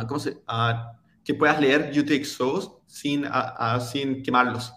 [0.08, 0.42] ¿cómo se
[1.28, 3.26] que puedas leer UTXOs sin,
[3.92, 4.72] sin quemarlos.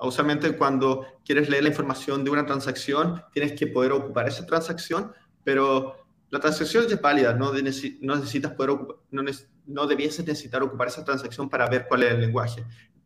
[0.00, 5.12] Usualmente cuando quieres leer la información de una transacción, tienes que poder ocupar esa transacción,
[5.44, 8.78] pero la transacción es válida, no, no necesitas poder
[9.10, 9.22] no,
[9.66, 12.64] no debieses necesitar ocupar esa transacción para ver cuál es el lenguaje.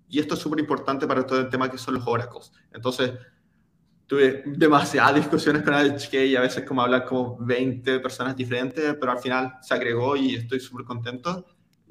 [0.08, 2.52] Y esto es súper importante para todo el tema que son los oracles.
[2.72, 3.10] Entonces,
[4.06, 9.10] tuve demasiadas discusiones con HK y a veces como hablar como 20 personas diferentes, pero
[9.10, 11.44] al final se agregó y estoy súper contento.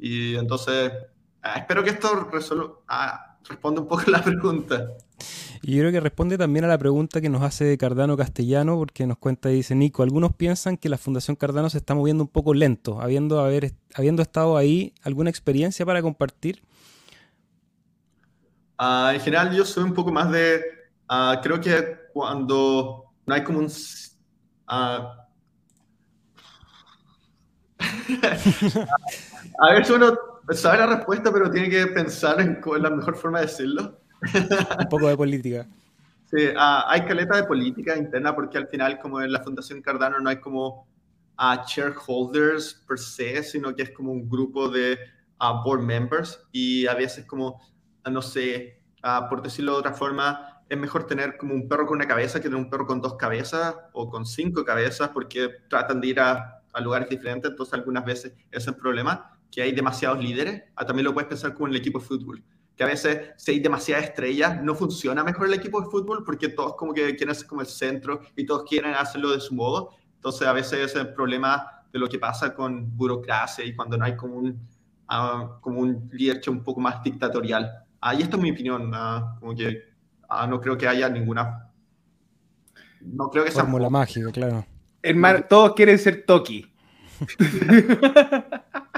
[0.06, 0.92] Y entonces,
[1.42, 2.30] ah, espero que esto
[2.90, 4.90] ah, responda un poco la pregunta.
[5.62, 9.08] Y yo creo que responde también a la pregunta que nos hace Cardano Castellano, porque
[9.08, 12.28] nos cuenta y dice, Nico, algunos piensan que la Fundación Cardano se está moviendo un
[12.28, 16.62] poco lento, habiendo, haber, habiendo estado ahí, ¿alguna experiencia para compartir?
[18.78, 20.62] Ah, en general yo soy un poco más de,
[21.10, 23.68] uh, creo que cuando no hay como un...
[23.68, 25.08] Uh,
[29.60, 30.18] a veces uno
[30.52, 34.00] sabe la respuesta, pero tiene que pensar en cuál es la mejor forma de decirlo.
[34.80, 35.68] Un poco de política.
[36.26, 40.20] Sí, ah, hay caleta de política interna porque al final, como en la Fundación Cardano,
[40.20, 40.88] no hay como
[41.40, 44.98] uh, shareholders per se, sino que es como un grupo de
[45.40, 47.62] ah, board members y a veces como,
[48.10, 48.82] no sé,
[49.30, 52.50] por decirlo de otra forma, es mejor tener como un perro con una cabeza que
[52.50, 56.62] tener un perro con dos cabezas o con cinco cabezas porque tratan de ir a,
[56.74, 61.06] a lugares diferentes, entonces algunas veces ese es el problema, que hay demasiados líderes, también
[61.06, 62.44] lo puedes pensar como en el equipo de fútbol
[62.76, 66.50] que a veces si hay demasiadas estrellas no funciona mejor el equipo de fútbol porque
[66.50, 69.92] todos como que quieren ser como el centro y todos quieren hacerlo de su modo.
[70.16, 74.06] Entonces a veces es el problema de lo que pasa con burocracia y cuando no
[74.06, 74.68] hay como un,
[75.10, 77.70] uh, como un líder un poco más dictatorial.
[78.02, 79.84] Ahí uh, esta es mi opinión, uh, como que
[80.30, 81.70] ah, no creo que haya ninguna...
[83.02, 83.64] No creo que sea...
[83.64, 84.66] Fórmula mágica, claro.
[85.02, 86.74] Hermano, todos quieren ser Toki.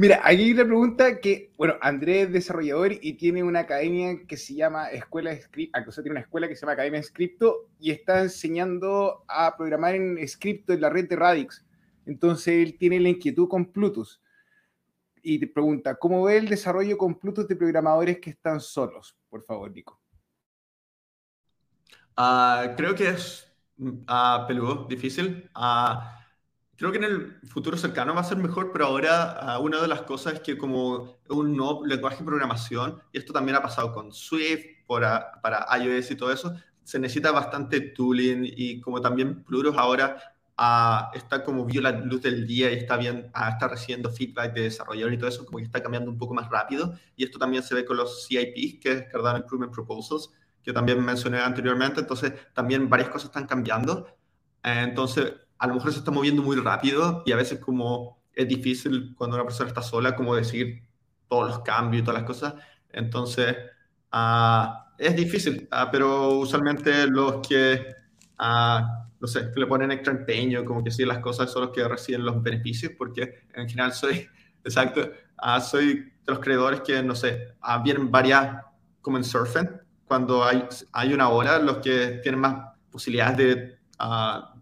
[0.00, 4.38] Mira, aquí hay una pregunta que, bueno, Andrés es desarrollador y tiene una academia que
[4.38, 7.06] se llama Escuela de Script, o sea, tiene una escuela que se llama Academia de
[7.06, 11.66] Scripto y está enseñando a programar en Scripto en la red de Radix.
[12.06, 14.22] Entonces él tiene la inquietud con Plutus
[15.22, 19.18] y te pregunta, ¿cómo ve el desarrollo con Plutus de programadores que están solos?
[19.28, 20.00] Por favor, Nico.
[22.16, 25.50] Uh, creo que es uh, peludo, difícil.
[25.54, 26.19] Uh,
[26.80, 30.00] creo que en el futuro cercano va a ser mejor, pero ahora una de las
[30.02, 34.10] cosas es que como un nuevo lenguaje de programación, y esto también ha pasado con
[34.14, 39.76] Swift para, para iOS y todo eso, se necesita bastante tooling y como también Plutus
[39.76, 40.16] ahora
[41.12, 45.16] está como vio la luz del día y está bien, está recibiendo feedback de desarrolladores
[45.16, 46.94] y todo eso, como que está cambiando un poco más rápido.
[47.14, 50.30] Y esto también se ve con los CIPs, que es Cardano Improvement Proposals,
[50.62, 52.00] que también mencioné anteriormente.
[52.00, 54.06] Entonces, también varias cosas están cambiando.
[54.62, 59.14] Entonces, a lo mejor se está moviendo muy rápido y a veces como es difícil
[59.14, 60.82] cuando una persona está sola, como decir
[61.28, 62.54] todos los cambios y todas las cosas.
[62.88, 63.56] Entonces,
[64.12, 64.66] uh,
[64.98, 67.94] es difícil, uh, pero usualmente los que
[68.38, 71.72] uh, no sé, que le ponen extra empeño, como que sí, las cosas son los
[71.72, 74.26] que reciben los beneficios, porque en general soy,
[74.64, 75.10] exacto,
[75.62, 77.54] soy de los creadores que, no sé,
[77.84, 78.64] vienen varias,
[79.02, 79.68] como en surfing,
[80.06, 83.78] cuando hay, hay una ola, los que tienen más posibilidades de,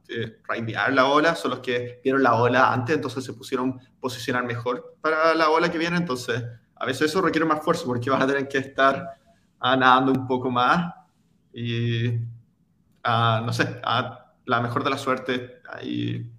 [0.09, 4.45] de ridear la ola son los que vieron la ola antes, entonces se pusieron posicionar
[4.45, 6.43] mejor para la ola que viene, entonces
[6.75, 9.19] a veces eso requiere más esfuerzo porque vas a tener que estar
[9.61, 10.95] nadando un poco más
[11.53, 12.19] y,
[13.05, 13.81] no sé,
[14.45, 15.61] la mejor de la suerte.
[15.71, 16.31] Ahí.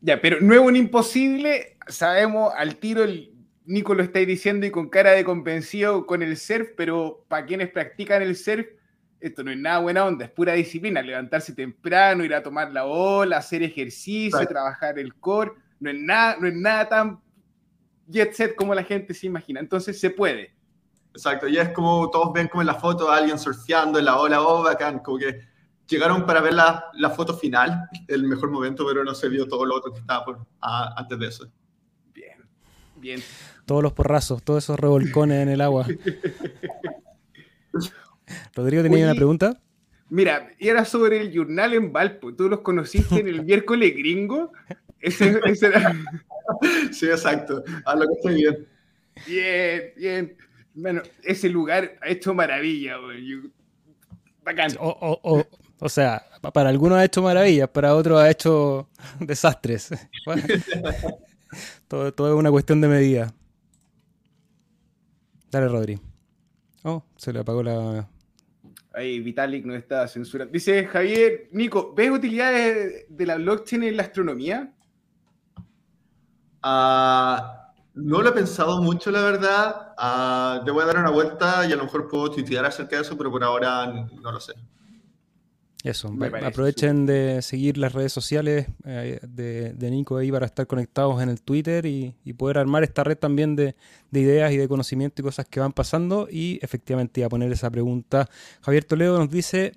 [0.00, 3.32] Ya, pero no es un imposible, sabemos al tiro, el
[3.66, 7.70] Nico lo estáis diciendo y con cara de convencido con el surf, pero para quienes
[7.70, 8.66] practican el surf,
[9.20, 12.84] esto no es nada buena onda, es pura disciplina, levantarse temprano, ir a tomar la
[12.84, 17.20] ola, hacer ejercicio, trabajar el core, no es nada, no es nada tan
[18.06, 20.54] jet set como la gente se imagina, entonces se puede.
[21.12, 24.18] Exacto, y es como todos ven como en la foto a alguien surfeando en la
[24.18, 25.40] ola, oh, bacán, como que
[25.88, 29.64] llegaron para ver la, la, foto final, el mejor momento, pero no se vio todo
[29.64, 31.48] lo otro que estaba por, a, antes de eso.
[32.12, 32.44] Bien,
[32.96, 33.22] bien.
[33.64, 35.86] Todos los porrazos, todos esos revolcones en el agua.
[38.54, 39.60] Rodrigo, ¿tenía una pregunta?
[40.08, 42.34] Mira, era sobre el Journal en Valpo.
[42.34, 44.52] ¿Tú los conociste en el miércoles gringo?
[45.00, 45.94] Ese, ese era...
[46.92, 47.64] Sí, exacto.
[47.84, 48.68] A lo que estoy bien.
[49.26, 50.36] Bien, bien.
[50.74, 52.98] Bueno, ese lugar ha hecho maravilla.
[54.44, 54.70] Bacán.
[54.78, 55.46] O, o, o,
[55.80, 58.88] o sea, para algunos ha hecho maravillas, para otros ha hecho
[59.20, 59.90] desastres.
[61.88, 63.34] todo, todo, es una cuestión de medida.
[65.50, 66.00] Dale, Rodri.
[66.82, 68.08] Oh, se le apagó la.
[68.96, 70.50] Ahí, Vitalik no está censurado.
[70.50, 74.72] Dice Javier, Nico, ¿ves utilidades de la blockchain en la astronomía?
[76.64, 77.36] Uh,
[77.92, 79.92] no lo he pensado mucho, la verdad.
[79.98, 83.02] Uh, te voy a dar una vuelta y a lo mejor puedo tuitear acerca de
[83.02, 84.54] eso, pero por ahora no lo sé.
[85.86, 86.12] Eso,
[86.42, 91.28] aprovechen de seguir las redes sociales eh, de, de, Nico ahí para estar conectados en
[91.28, 93.76] el Twitter y, y poder armar esta red también de,
[94.10, 96.26] de, ideas y de conocimiento y cosas que van pasando.
[96.28, 98.28] Y efectivamente, a poner esa pregunta,
[98.62, 99.74] Javier Toledo nos dice: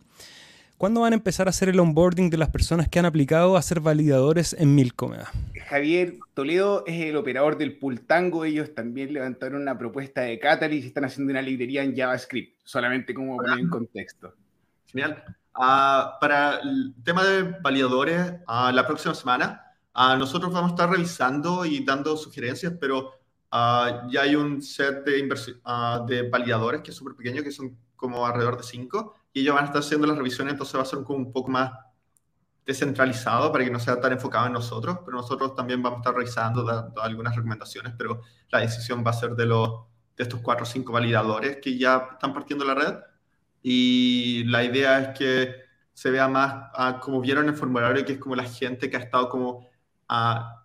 [0.80, 3.62] ¿Cuándo van a empezar a hacer el onboarding de las personas que han aplicado a
[3.62, 5.30] ser validadores en Milcomeda?
[5.68, 8.46] Javier Toledo es el operador del Pultango.
[8.46, 13.14] Ellos también levantaron una propuesta de Catalyst y están haciendo una librería en JavaScript, solamente
[13.14, 14.34] como poner en contexto.
[14.88, 15.24] Genial.
[15.56, 19.62] Uh, para el tema de validadores, uh, la próxima semana
[19.96, 23.14] uh, nosotros vamos a estar revisando y dando sugerencias, pero
[23.52, 25.28] ya hay un set de,
[26.06, 29.64] de validadores que es súper pequeño, que son como alrededor de cinco, y ellos van
[29.64, 31.72] a estar haciendo las revisiones, entonces va a ser un poco más
[32.64, 36.14] descentralizado para que no sea tan enfocado en nosotros, pero nosotros también vamos a estar
[36.14, 40.64] revisando, dando algunas recomendaciones, pero la decisión va a ser de, los, de estos cuatro
[40.64, 42.94] o cinco validadores que ya están partiendo la red
[43.62, 45.56] y la idea es que
[45.94, 48.98] se vea más, uh, como vieron en el formulario, que es como la gente que
[48.98, 49.68] ha estado como
[50.10, 50.60] uh,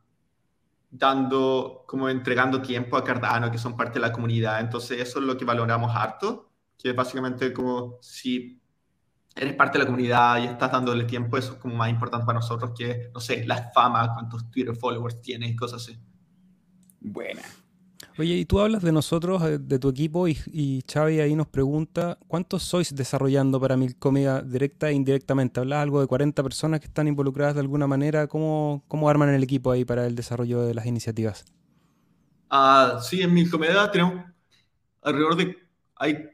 [0.91, 4.61] dando, como entregando tiempo a Cardano, que son parte de la comunidad.
[4.61, 8.61] Entonces eso es lo que valoramos harto, que básicamente como si
[9.35, 12.39] eres parte de la comunidad y estás dándole tiempo, eso es como más importante para
[12.39, 15.99] nosotros que, no sé, la fama, cuántos Twitter followers tienes cosas así.
[17.01, 17.43] Buena.
[18.19, 21.49] Oye, y tú hablas de nosotros, eh, de tu equipo, y, y Xavi ahí nos
[21.49, 25.61] pregunta, ¿cuántos sois desarrollando para Milcomeda directa e indirectamente?
[25.61, 28.27] Hablas algo de 40 personas que están involucradas de alguna manera.
[28.27, 31.45] ¿Cómo, cómo arman el equipo ahí para el desarrollo de las iniciativas?
[32.51, 34.25] Uh, sí, en Milcomeda tenemos
[35.03, 35.57] alrededor de...
[35.97, 36.29] Hay,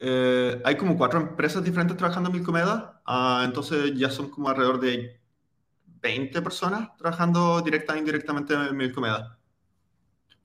[0.00, 4.80] eh, hay como cuatro empresas diferentes trabajando en Milcomeda, uh, entonces ya son como alrededor
[4.80, 5.20] de
[6.00, 9.37] 20 personas trabajando directa e indirectamente en Milcomeda.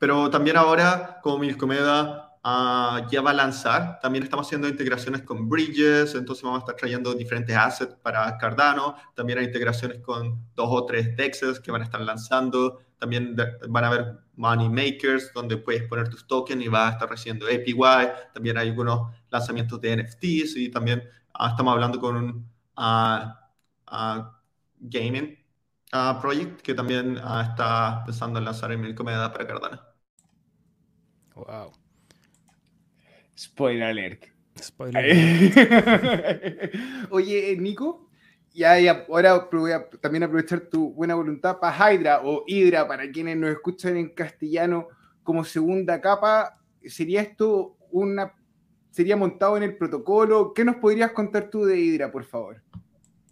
[0.03, 5.47] Pero también ahora, como Milcomeda uh, ya va a lanzar, también estamos haciendo integraciones con
[5.47, 10.67] Bridges, entonces vamos a estar trayendo diferentes assets para Cardano, también hay integraciones con dos
[10.69, 13.33] o tres DEXs que van a estar lanzando, también
[13.69, 17.45] van a haber money makers donde puedes poner tus tokens y vas a estar recibiendo
[17.45, 21.01] APY, también hay algunos lanzamientos de NFTs y también
[21.39, 24.23] uh, estamos hablando con un uh,
[24.81, 25.37] gaming
[26.19, 29.92] project que también está pensando en lanzar en Milcomeda para Cardano.
[31.35, 31.71] Wow.
[33.35, 34.25] Spoiler alert.
[37.09, 38.09] Oye, Nico,
[38.53, 43.11] ya, ya, ahora voy a también aprovechar tu buena voluntad para Hydra o Hydra, para
[43.11, 44.89] quienes nos escuchan en castellano
[45.23, 46.59] como segunda capa.
[46.85, 48.33] ¿Sería esto una.
[48.91, 50.53] sería montado en el protocolo?
[50.53, 52.61] ¿Qué nos podrías contar tú de Hydra, por favor?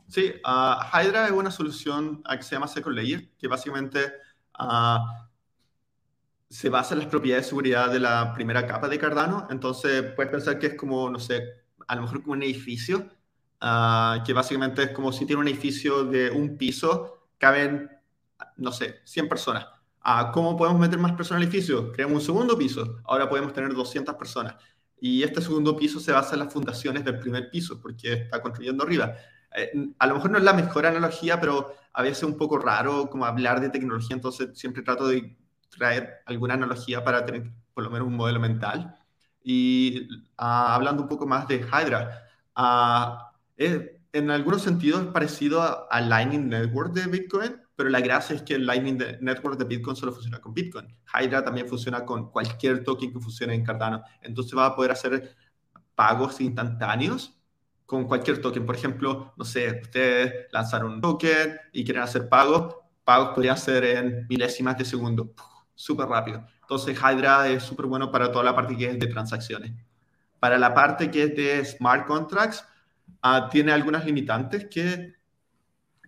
[0.08, 4.00] Sí, uh, Hydra es una solución que se llama Second Layer, que básicamente
[4.60, 4.98] uh,
[6.52, 9.48] se basa en las propiedades de seguridad de la primera capa de Cardano.
[9.50, 11.42] Entonces, puedes pensar que es como, no sé,
[11.88, 13.08] a lo mejor como un edificio,
[13.62, 17.90] uh, que básicamente es como si tiene un edificio de un piso, caben,
[18.58, 19.66] no sé, 100 personas.
[20.04, 21.94] Uh, ¿Cómo podemos meter más personas al edificio?
[21.94, 23.00] Creamos un segundo piso.
[23.06, 24.56] Ahora podemos tener 200 personas.
[25.00, 28.84] Y este segundo piso se basa en las fundaciones del primer piso, porque está construyendo
[28.84, 29.16] arriba.
[29.56, 32.58] Eh, a lo mejor no es la mejor analogía, pero a veces es un poco
[32.58, 35.38] raro como hablar de tecnología, entonces siempre trato de
[35.78, 38.96] traer alguna analogía para tener por lo menos un modelo mental.
[39.44, 40.08] Y
[40.38, 43.32] ah, hablando un poco más de Hydra, uh,
[44.14, 48.56] en algunos sentidos es parecido al Lightning Network de Bitcoin, pero la gracia es que
[48.56, 50.88] el Lightning Network de Bitcoin solo funciona con Bitcoin.
[51.14, 54.04] Hydra también funciona con cualquier token que funcione en Cardano.
[54.22, 55.36] Entonces va a poder hacer
[55.96, 57.40] pagos instantáneos
[57.86, 58.66] con cualquier token.
[58.66, 63.84] Por ejemplo, no sé, ustedes lanzaron un token y quieren hacer pagos, pagos podrían ser
[63.86, 65.34] en milésimas de segundo
[65.76, 66.46] súper rápido.
[66.62, 69.74] Entonces Hydra es súper bueno para toda la parte que es de transacciones.
[70.40, 72.66] Para la parte que es de smart contracts,
[73.24, 75.14] uh, tiene algunas limitantes que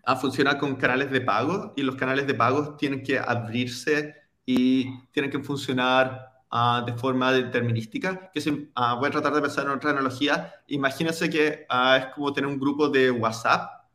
[0.08, 5.06] uh, funciona con canales de pago y los canales de pago tienen que abrirse y
[5.12, 8.32] tienen que funcionar uh, de forma determinística.
[8.34, 10.54] Que se, voy a tratar de pensar en otra analogía.
[10.68, 13.86] Imagínense que es como tener un grupo de WhatsApp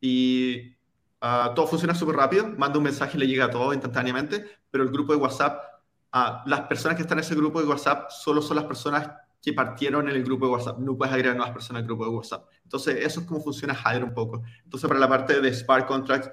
[0.00, 0.77] y
[1.20, 4.84] Uh, todo funciona súper rápido, manda un mensaje y le llega a todo instantáneamente, pero
[4.84, 5.60] el grupo de WhatsApp,
[6.14, 9.10] uh, las personas que están en ese grupo de WhatsApp solo son las personas
[9.42, 10.78] que partieron en el grupo de WhatsApp.
[10.78, 12.48] No puedes agregar nuevas personas al grupo de WhatsApp.
[12.62, 14.42] Entonces, eso es como funciona Hydra un poco.
[14.62, 16.30] Entonces, para la parte de Spark Contracts,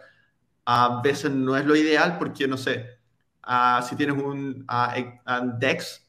[0.65, 2.99] a veces no es lo ideal porque, no sé,
[3.47, 4.65] uh, si tienes un
[5.59, 6.07] DEX,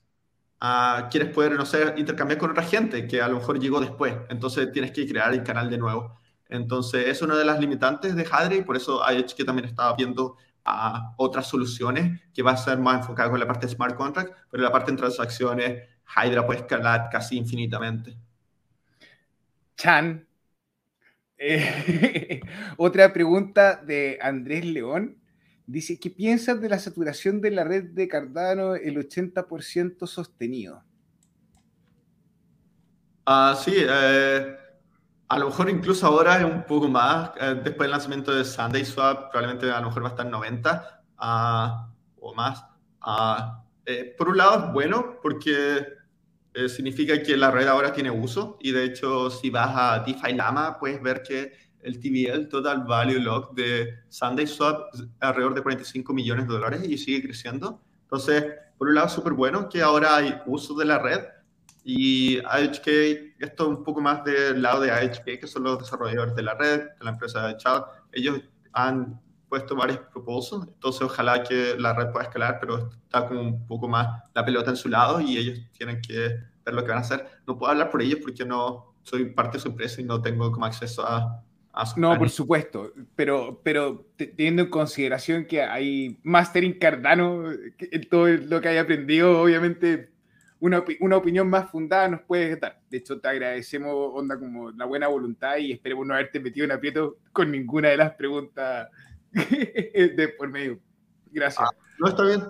[1.10, 4.14] quieres poder, no sé, intercambiar con otra gente que a lo mejor llegó después.
[4.28, 6.18] Entonces, tienes que crear el canal de nuevo.
[6.48, 9.94] Entonces, es una de las limitantes de Hadri y por eso hecho que también estaba
[9.96, 13.96] viendo a otras soluciones que va a ser más enfocada con la parte de smart
[13.96, 18.16] contract, pero la parte de transacciones, Hydra puede escalar casi infinitamente.
[19.76, 20.26] Chan.
[21.38, 22.40] Eh,
[22.76, 25.18] otra pregunta de Andrés León.
[25.66, 30.84] Dice, ¿qué piensas de la saturación de la red de Cardano el 80% sostenido?
[33.26, 34.56] Ah, sí, eh,
[35.28, 37.30] a lo mejor incluso ahora es un poco más.
[37.40, 41.02] Eh, después del lanzamiento de Sunday Swap, probablemente a lo mejor va a estar 90
[41.18, 41.88] ah,
[42.20, 42.64] o más.
[43.00, 45.86] Ah, eh, por un lado es bueno porque
[46.54, 50.32] eh, significa que la red ahora tiene uso y de hecho si vas a DeFi
[50.34, 51.52] Lama puedes ver que
[51.82, 56.82] el TVL, Total Value Lock de Sunday Swap, es alrededor de 45 millones de dólares
[56.88, 57.80] y sigue creciendo.
[58.02, 58.44] Entonces,
[58.76, 61.20] por un lado, súper bueno que ahora hay uso de la red
[61.84, 66.34] y AHK, esto es un poco más del lado de AHK, que son los desarrolladores
[66.34, 67.84] de la red, de la empresa de chat.
[68.12, 68.40] Ellos
[68.72, 73.66] han puesto varios propuestos, entonces ojalá que la red pueda escalar, pero está como un
[73.66, 76.14] poco más la pelota en su lado y ellos tienen que
[76.64, 77.26] ver lo que van a hacer.
[77.46, 80.50] No puedo hablar por ellos porque no soy parte de su empresa y no tengo
[80.50, 86.18] como acceso a, a su No, por supuesto, pero, pero teniendo en consideración que hay
[86.24, 87.44] mastering Cardano,
[88.10, 90.15] todo lo que hay aprendido, obviamente
[90.60, 92.80] una, una, opinión más fundada nos puedes dar.
[92.90, 96.72] De hecho, te agradecemos, onda, como la buena voluntad y esperemos no haberte metido en
[96.72, 98.88] aprieto con ninguna de las preguntas
[99.32, 100.80] de por medio.
[101.30, 101.68] Gracias.
[101.68, 102.42] Ah, no, está bien.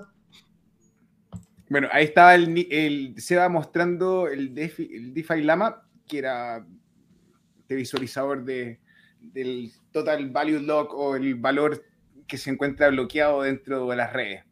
[1.68, 6.64] Bueno, ahí estaba el, el se va mostrando el DeFi, el DeFi Lama, que era
[7.68, 8.78] de visualizador de,
[9.20, 11.82] del Total Value Lock o el valor
[12.26, 14.44] que se encuentra bloqueado dentro de las redes.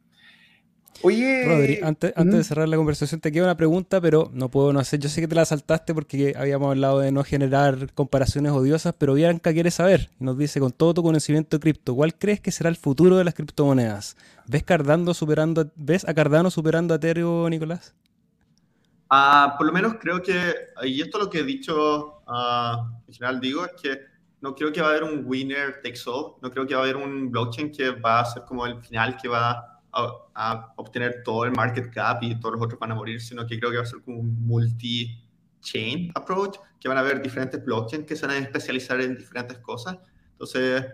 [1.02, 4.72] Oye, Rodri, antes, antes de cerrar la conversación, te queda una pregunta, pero no puedo
[4.72, 5.00] no hacer.
[5.00, 9.14] Yo sé que te la saltaste porque habíamos hablado de no generar comparaciones odiosas, pero
[9.14, 12.52] Bianca quiere saber y nos dice: con todo tu conocimiento de cripto, ¿cuál crees que
[12.52, 14.16] será el futuro de las criptomonedas?
[14.46, 17.94] ¿Ves, Cardano superando, ¿ves a Cardano superando a Ethereum, Nicolás?
[19.10, 23.40] Uh, por lo menos creo que, y esto lo que he dicho uh, en general,
[23.40, 24.00] digo, es que
[24.40, 26.84] no creo que va a haber un winner takes all, no creo que va a
[26.84, 29.73] haber un blockchain que va a ser como el final que va a,
[30.76, 33.70] obtener todo el market cap y todos los otros van a morir, sino que creo
[33.70, 38.16] que va a ser como un multi-chain approach, que van a haber diferentes blockchains que
[38.16, 39.98] se van a especializar en diferentes cosas.
[40.32, 40.84] Entonces,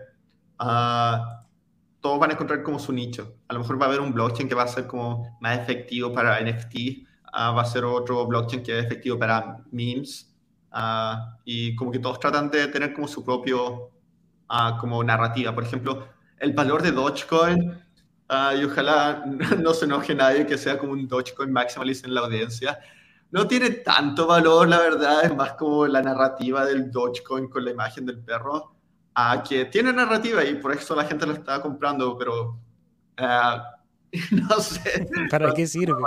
[0.59, 1.17] uh,
[1.99, 3.35] todos van a encontrar como su nicho.
[3.47, 6.13] A lo mejor va a haber un blockchain que va a ser como más efectivo
[6.13, 6.75] para NFT,
[7.33, 10.33] uh, va a ser otro blockchain que es efectivo para memes,
[10.73, 13.89] uh, y como que todos tratan de tener como su propio
[14.79, 15.55] como narrativa.
[15.55, 17.81] Por ejemplo, el valor de Dogecoin
[18.31, 19.25] Uh, y ojalá
[19.59, 22.79] no se enoje nadie que sea como un Dogecoin maximalist en la audiencia.
[23.29, 27.71] No tiene tanto valor, la verdad, es más como la narrativa del Dogecoin con la
[27.71, 28.73] imagen del perro,
[29.17, 32.57] uh, que tiene narrativa y por eso la gente lo está comprando, pero
[33.19, 35.09] uh, no sé.
[35.29, 36.01] ¿Para qué sirve?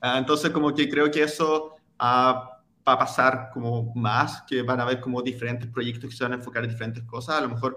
[0.00, 5.00] entonces, como que creo que eso va a pasar como más, que van a haber
[5.00, 7.38] como diferentes proyectos que se van a enfocar en diferentes cosas.
[7.38, 7.76] A lo mejor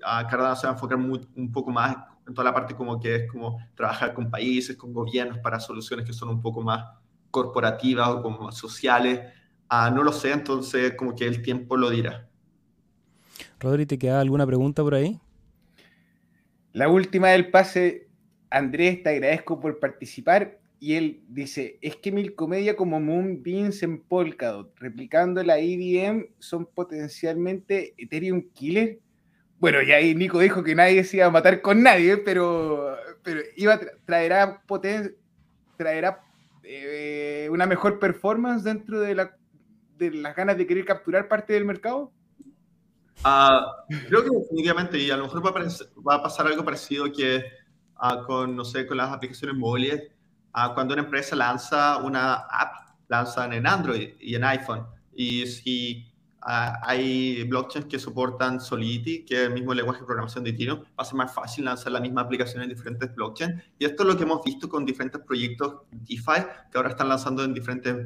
[0.00, 1.96] Cardano se va a enfocar un poco más
[2.26, 6.04] en toda la parte como que es como trabajar con países, con gobiernos para soluciones
[6.04, 6.84] que son un poco más
[7.30, 9.20] corporativas o como sociales.
[9.68, 12.28] Ah, no lo sé, entonces como que el tiempo lo dirá.
[13.60, 15.20] Rodri, ¿te queda alguna pregunta por ahí?
[16.72, 18.08] La última del pase,
[18.50, 20.58] Andrés, te agradezco por participar.
[20.78, 26.66] Y él dice, es que mil comedia como Moonbeams en Polkadot, replicando la IBM, son
[26.66, 28.98] potencialmente Ethereum Killer.
[29.58, 33.40] Bueno, y ahí Nico dijo que nadie se iba a matar con nadie, pero, pero
[33.56, 35.12] iba traerá potencia,
[35.78, 36.20] traerá
[36.62, 39.36] eh, una mejor performance dentro de, la,
[39.96, 42.12] de las ganas de querer capturar parte del mercado.
[43.24, 45.64] Uh, creo que definitivamente, y a lo mejor va a,
[46.06, 47.42] va a pasar algo parecido que
[48.02, 50.02] uh, con, no sé, con las aplicaciones móviles,
[50.54, 56.12] uh, cuando una empresa lanza una app, lanzan en Android y en iPhone, y si
[56.40, 60.80] Ah, hay blockchains que soportan Solidity, que es el mismo lenguaje de programación de Ethereum.
[60.80, 63.62] Va a ser más fácil lanzar la misma aplicación en diferentes blockchains.
[63.78, 67.42] Y esto es lo que hemos visto con diferentes proyectos DeFi que ahora están lanzando
[67.42, 67.96] en diferentes,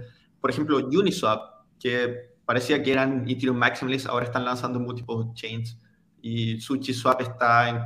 [0.41, 5.78] por ejemplo, Uniswap, que parecía que eran Ethereum Maximalist, ahora están lanzando en múltiples chains.
[6.22, 7.83] Y SushiSwap está en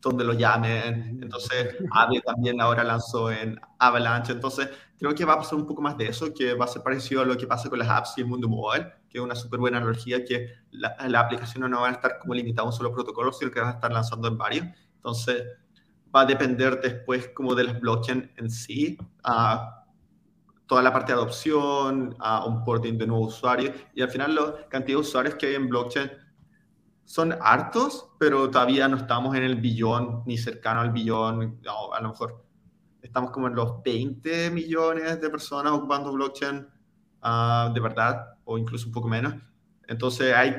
[0.00, 1.18] donde lo llamen.
[1.22, 4.32] Entonces, Aave también ahora lanzó en Avalanche.
[4.32, 4.68] Entonces,
[4.98, 7.22] creo que va a pasar un poco más de eso, que va a ser parecido
[7.22, 8.86] a lo que pasa con las apps y el mundo mobile
[9.16, 12.34] que es una súper buena analogía, que la, la aplicación no va a estar como
[12.34, 14.66] limitada a un solo protocolo, sino que va a estar lanzando en varios.
[14.96, 15.42] Entonces,
[16.14, 19.84] va a depender después como de las blockchain en sí, a
[20.66, 24.98] toda la parte de adopción, a onboarding de nuevos usuarios, y al final la cantidad
[24.98, 26.10] de usuarios que hay en blockchain
[27.04, 31.60] son hartos, pero todavía no estamos en el billón, ni cercano al billón,
[31.94, 32.44] a lo mejor
[33.00, 36.66] estamos como en los 20 millones de personas ocupando blockchain
[37.22, 39.34] uh, de verdad, o incluso un poco menos.
[39.86, 40.56] Entonces hay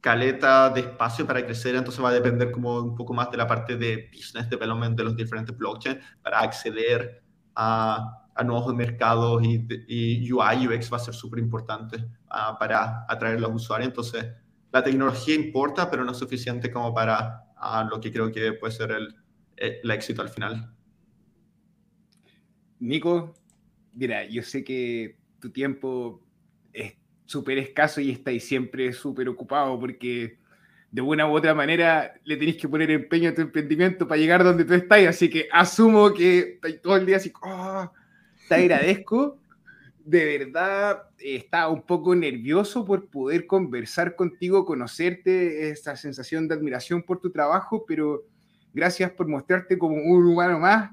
[0.00, 3.46] caleta de espacio para crecer, entonces va a depender como un poco más de la
[3.46, 7.22] parte de business development de los diferentes blockchains para acceder
[7.54, 13.04] a, a nuevos mercados y, y, UI, UX va a ser súper importante uh, para
[13.08, 13.88] atraer los usuarios.
[13.88, 14.26] Entonces,
[14.72, 18.72] la tecnología importa, pero no es suficiente como para uh, lo que creo que puede
[18.72, 19.14] ser el,
[19.56, 20.74] el éxito al final.
[22.78, 23.34] Nico,
[23.92, 26.22] mira, yo sé que tu tiempo
[27.30, 30.36] súper escaso y estáis siempre súper ocupado porque
[30.90, 34.42] de una u otra manera le tenéis que poner empeño a tu emprendimiento para llegar
[34.42, 35.06] donde tú estás.
[35.06, 37.88] Así que asumo que todo el día así, oh,
[38.48, 39.38] te agradezco.
[40.04, 47.04] De verdad, estaba un poco nervioso por poder conversar contigo, conocerte, esa sensación de admiración
[47.04, 48.24] por tu trabajo, pero
[48.74, 50.90] gracias por mostrarte como un humano más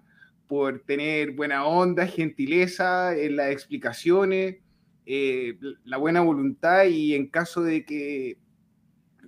[0.47, 4.57] por tener buena onda, gentileza en las explicaciones,
[5.09, 8.37] eh, la buena voluntad y en caso de que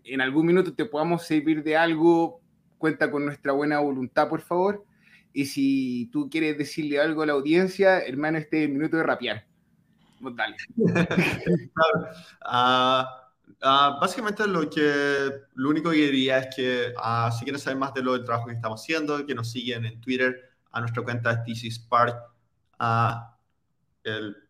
[0.03, 2.41] en algún minuto te podamos servir de algo,
[2.77, 4.83] cuenta con nuestra buena voluntad, por favor.
[5.31, 9.03] Y si tú quieres decirle algo a la audiencia, hermano, este es el minuto de
[9.03, 9.45] rapear.
[10.21, 10.57] Pues dale.
[12.45, 13.03] uh,
[13.61, 17.93] uh, básicamente lo que lo único que diría es que uh, si quieren saber más
[17.93, 21.41] de lo del trabajo que estamos haciendo, que nos siguen en Twitter, a nuestra cuenta
[21.41, 22.17] TC Spark,
[22.79, 23.37] a
[24.03, 24.48] el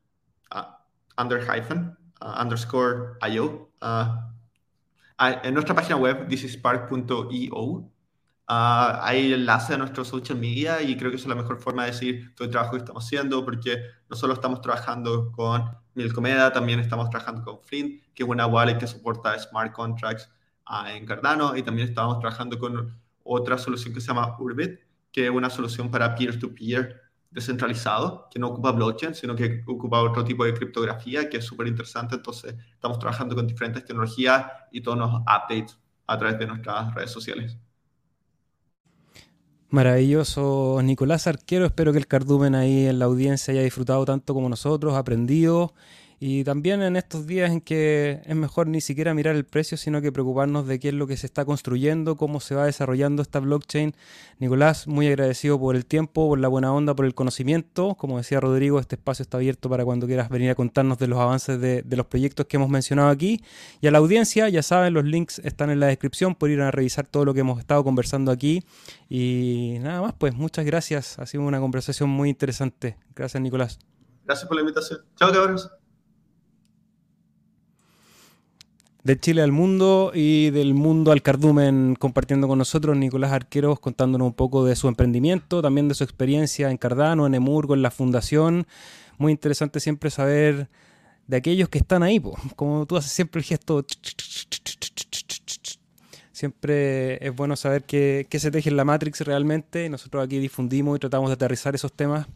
[1.18, 3.70] under hyphen, underscore IO.
[5.20, 7.92] en nuestra página web, thisispark.io.
[8.52, 11.92] Ah, hay enlace a nuestro social media y creo que es la mejor forma de
[11.92, 13.78] decir todo el trabajo que estamos haciendo, porque
[14.10, 18.80] no solo estamos trabajando con Milcomeda, también estamos trabajando con Flint, que es una wallet
[18.80, 20.32] que soporta smart contracts
[20.88, 24.80] en Cardano, y también estamos trabajando con otra solución que se llama Urbit,
[25.12, 30.24] que es una solución para peer-to-peer descentralizado, que no ocupa blockchain, sino que ocupa otro
[30.24, 32.16] tipo de criptografía, que es súper interesante.
[32.16, 35.78] Entonces, estamos trabajando con diferentes tecnologías y todos los updates
[36.08, 37.58] a través de nuestras redes sociales.
[39.70, 41.68] Maravilloso, Nicolás Arquero.
[41.68, 45.76] Espero que el cardumen ahí en la audiencia haya disfrutado tanto como nosotros, aprendido
[46.22, 50.02] y también en estos días en que es mejor ni siquiera mirar el precio, sino
[50.02, 53.40] que preocuparnos de qué es lo que se está construyendo, cómo se va desarrollando esta
[53.40, 53.96] blockchain.
[54.38, 57.96] Nicolás, muy agradecido por el tiempo, por la buena onda, por el conocimiento.
[57.96, 61.20] Como decía Rodrigo, este espacio está abierto para cuando quieras venir a contarnos de los
[61.20, 63.42] avances de, los proyectos que hemos mencionado aquí.
[63.80, 66.70] Y a la audiencia, ya saben, los links están en la descripción por ir a
[66.70, 68.66] revisar todo lo que hemos estado conversando aquí.
[69.08, 71.18] Y nada más, pues muchas gracias.
[71.18, 72.98] Ha sido una conversación muy interesante.
[73.16, 73.80] Gracias, Nicolás.
[74.26, 75.00] Gracias por la invitación.
[75.16, 75.79] Chao, cabros.
[79.04, 84.28] De Chile al mundo y del mundo al cardumen compartiendo con nosotros Nicolás Arqueros contándonos
[84.28, 87.92] un poco de su emprendimiento, también de su experiencia en Cardano, en Emurgo, en la
[87.92, 88.68] fundación.
[89.18, 90.70] Muy interesante siempre saber
[91.28, 92.22] de aquellos que están ahí,
[92.56, 93.86] como tú haces siempre el gesto.
[96.32, 99.90] Siempre es bueno saber qué se teje en la Matrix realmente.
[99.90, 102.28] Nosotros aquí difundimos y tratamos de aterrizar esos temas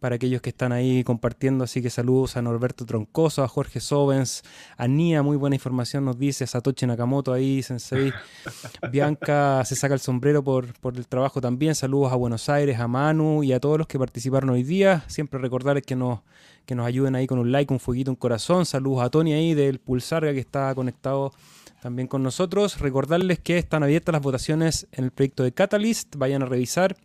[0.00, 1.64] para aquellos que están ahí compartiendo.
[1.64, 4.42] Así que saludos a Norberto Troncoso, a Jorge Sobens,
[4.76, 8.12] a Nia, muy buena información nos dice, a Satoshi Nakamoto ahí, Sensei.
[8.92, 11.74] Bianca se saca el sombrero por, el trabajo también.
[11.74, 15.04] Saludos a Buenos Aires, a Manu y a todos los que participaron hoy día.
[15.06, 16.20] Siempre recordar que nos,
[16.66, 18.66] que nos ayuden ahí con un like, un fueguito, un corazón.
[18.66, 21.32] Saludos a Tony ahí del Pulsarga que está conectado
[21.84, 22.80] también con nosotros.
[22.80, 26.16] Recordarles que están abiertas las votaciones en el proyecto de Catalyst.
[26.16, 26.96] Vayan a revisar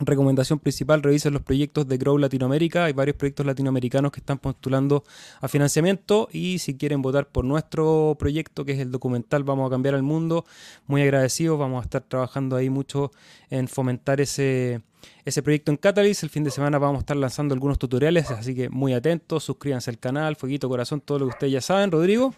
[0.00, 2.84] recomendación principal, revisen los proyectos de Grow Latinoamérica.
[2.84, 5.04] Hay varios proyectos latinoamericanos que están postulando
[5.40, 9.70] a financiamiento y si quieren votar por nuestro proyecto, que es el documental Vamos a
[9.70, 10.44] cambiar el mundo,
[10.86, 11.58] muy agradecidos.
[11.58, 13.10] Vamos a estar trabajando ahí mucho
[13.50, 14.82] en fomentar ese,
[15.24, 16.22] ese proyecto en Catalyst.
[16.22, 19.90] El fin de semana vamos a estar lanzando algunos tutoriales, así que muy atentos, suscríbanse
[19.90, 21.90] al canal, fueguito corazón, todo lo que ustedes ya saben.
[21.90, 22.34] Rodrigo,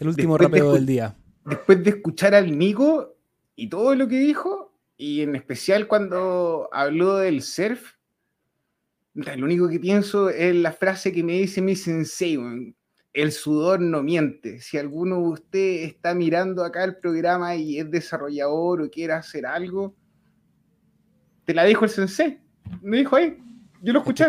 [0.00, 1.14] el último rápido del día.
[1.44, 3.16] Después de escuchar al Nico
[3.56, 4.61] y todo lo que dijo,
[5.02, 7.94] y en especial cuando habló del surf,
[9.14, 12.38] lo único que pienso es la frase que me dice mi sensei,
[13.12, 14.60] el sudor no miente.
[14.60, 19.44] Si alguno de ustedes está mirando acá el programa y es desarrollador o quiere hacer
[19.44, 19.92] algo,
[21.46, 22.38] te la dijo el sensei.
[22.80, 23.36] Me dijo ahí,
[23.82, 24.26] yo lo escuché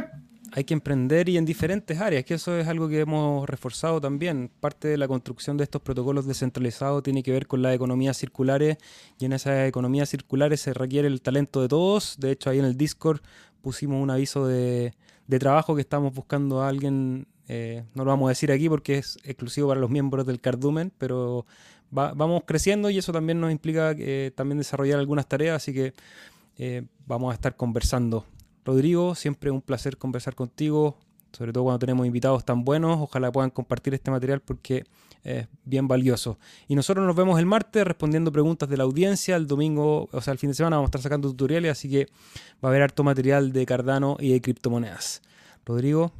[0.55, 4.51] hay que emprender y en diferentes áreas, que eso es algo que hemos reforzado también.
[4.59, 8.77] Parte de la construcción de estos protocolos descentralizados tiene que ver con las economías circulares
[9.17, 12.17] y en esas economías circulares se requiere el talento de todos.
[12.19, 13.21] De hecho, ahí en el Discord
[13.61, 14.93] pusimos un aviso de,
[15.39, 19.17] trabajo que estamos buscando a alguien, eh, no lo vamos a decir aquí porque es
[19.23, 21.47] exclusivo para los miembros del Cardumen, pero
[21.89, 25.93] vamos creciendo y eso también nos implica eh, también desarrollar algunas tareas, así que
[26.59, 28.27] eh, vamos a estar conversando
[28.65, 30.97] Rodrigo, siempre un placer conversar contigo,
[31.31, 32.99] sobre todo cuando tenemos invitados tan buenos.
[32.99, 34.85] Ojalá puedan compartir este material porque
[35.23, 36.37] es bien valioso.
[36.67, 39.35] Y nosotros nos vemos el martes respondiendo preguntas de la audiencia.
[39.35, 42.07] El domingo, o sea, el fin de semana vamos a estar sacando tutoriales, así que
[42.63, 45.21] va a haber harto material de Cardano y de criptomonedas.
[45.65, 46.11] Rodrigo,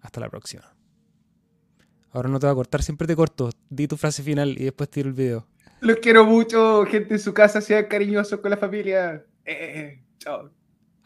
[0.00, 0.74] hasta la próxima.
[2.12, 3.50] Ahora no te va a cortar, siempre te corto.
[3.68, 5.46] Di tu frase final y después tiro el video.
[5.80, 9.24] Los quiero mucho, gente en su casa, sean cariñosos con la familia.
[9.44, 10.02] Eh, eh, eh.
[10.18, 10.50] chao.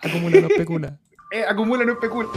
[0.02, 0.98] Acumula, no especula.
[1.30, 2.28] eh, acumula, no especula.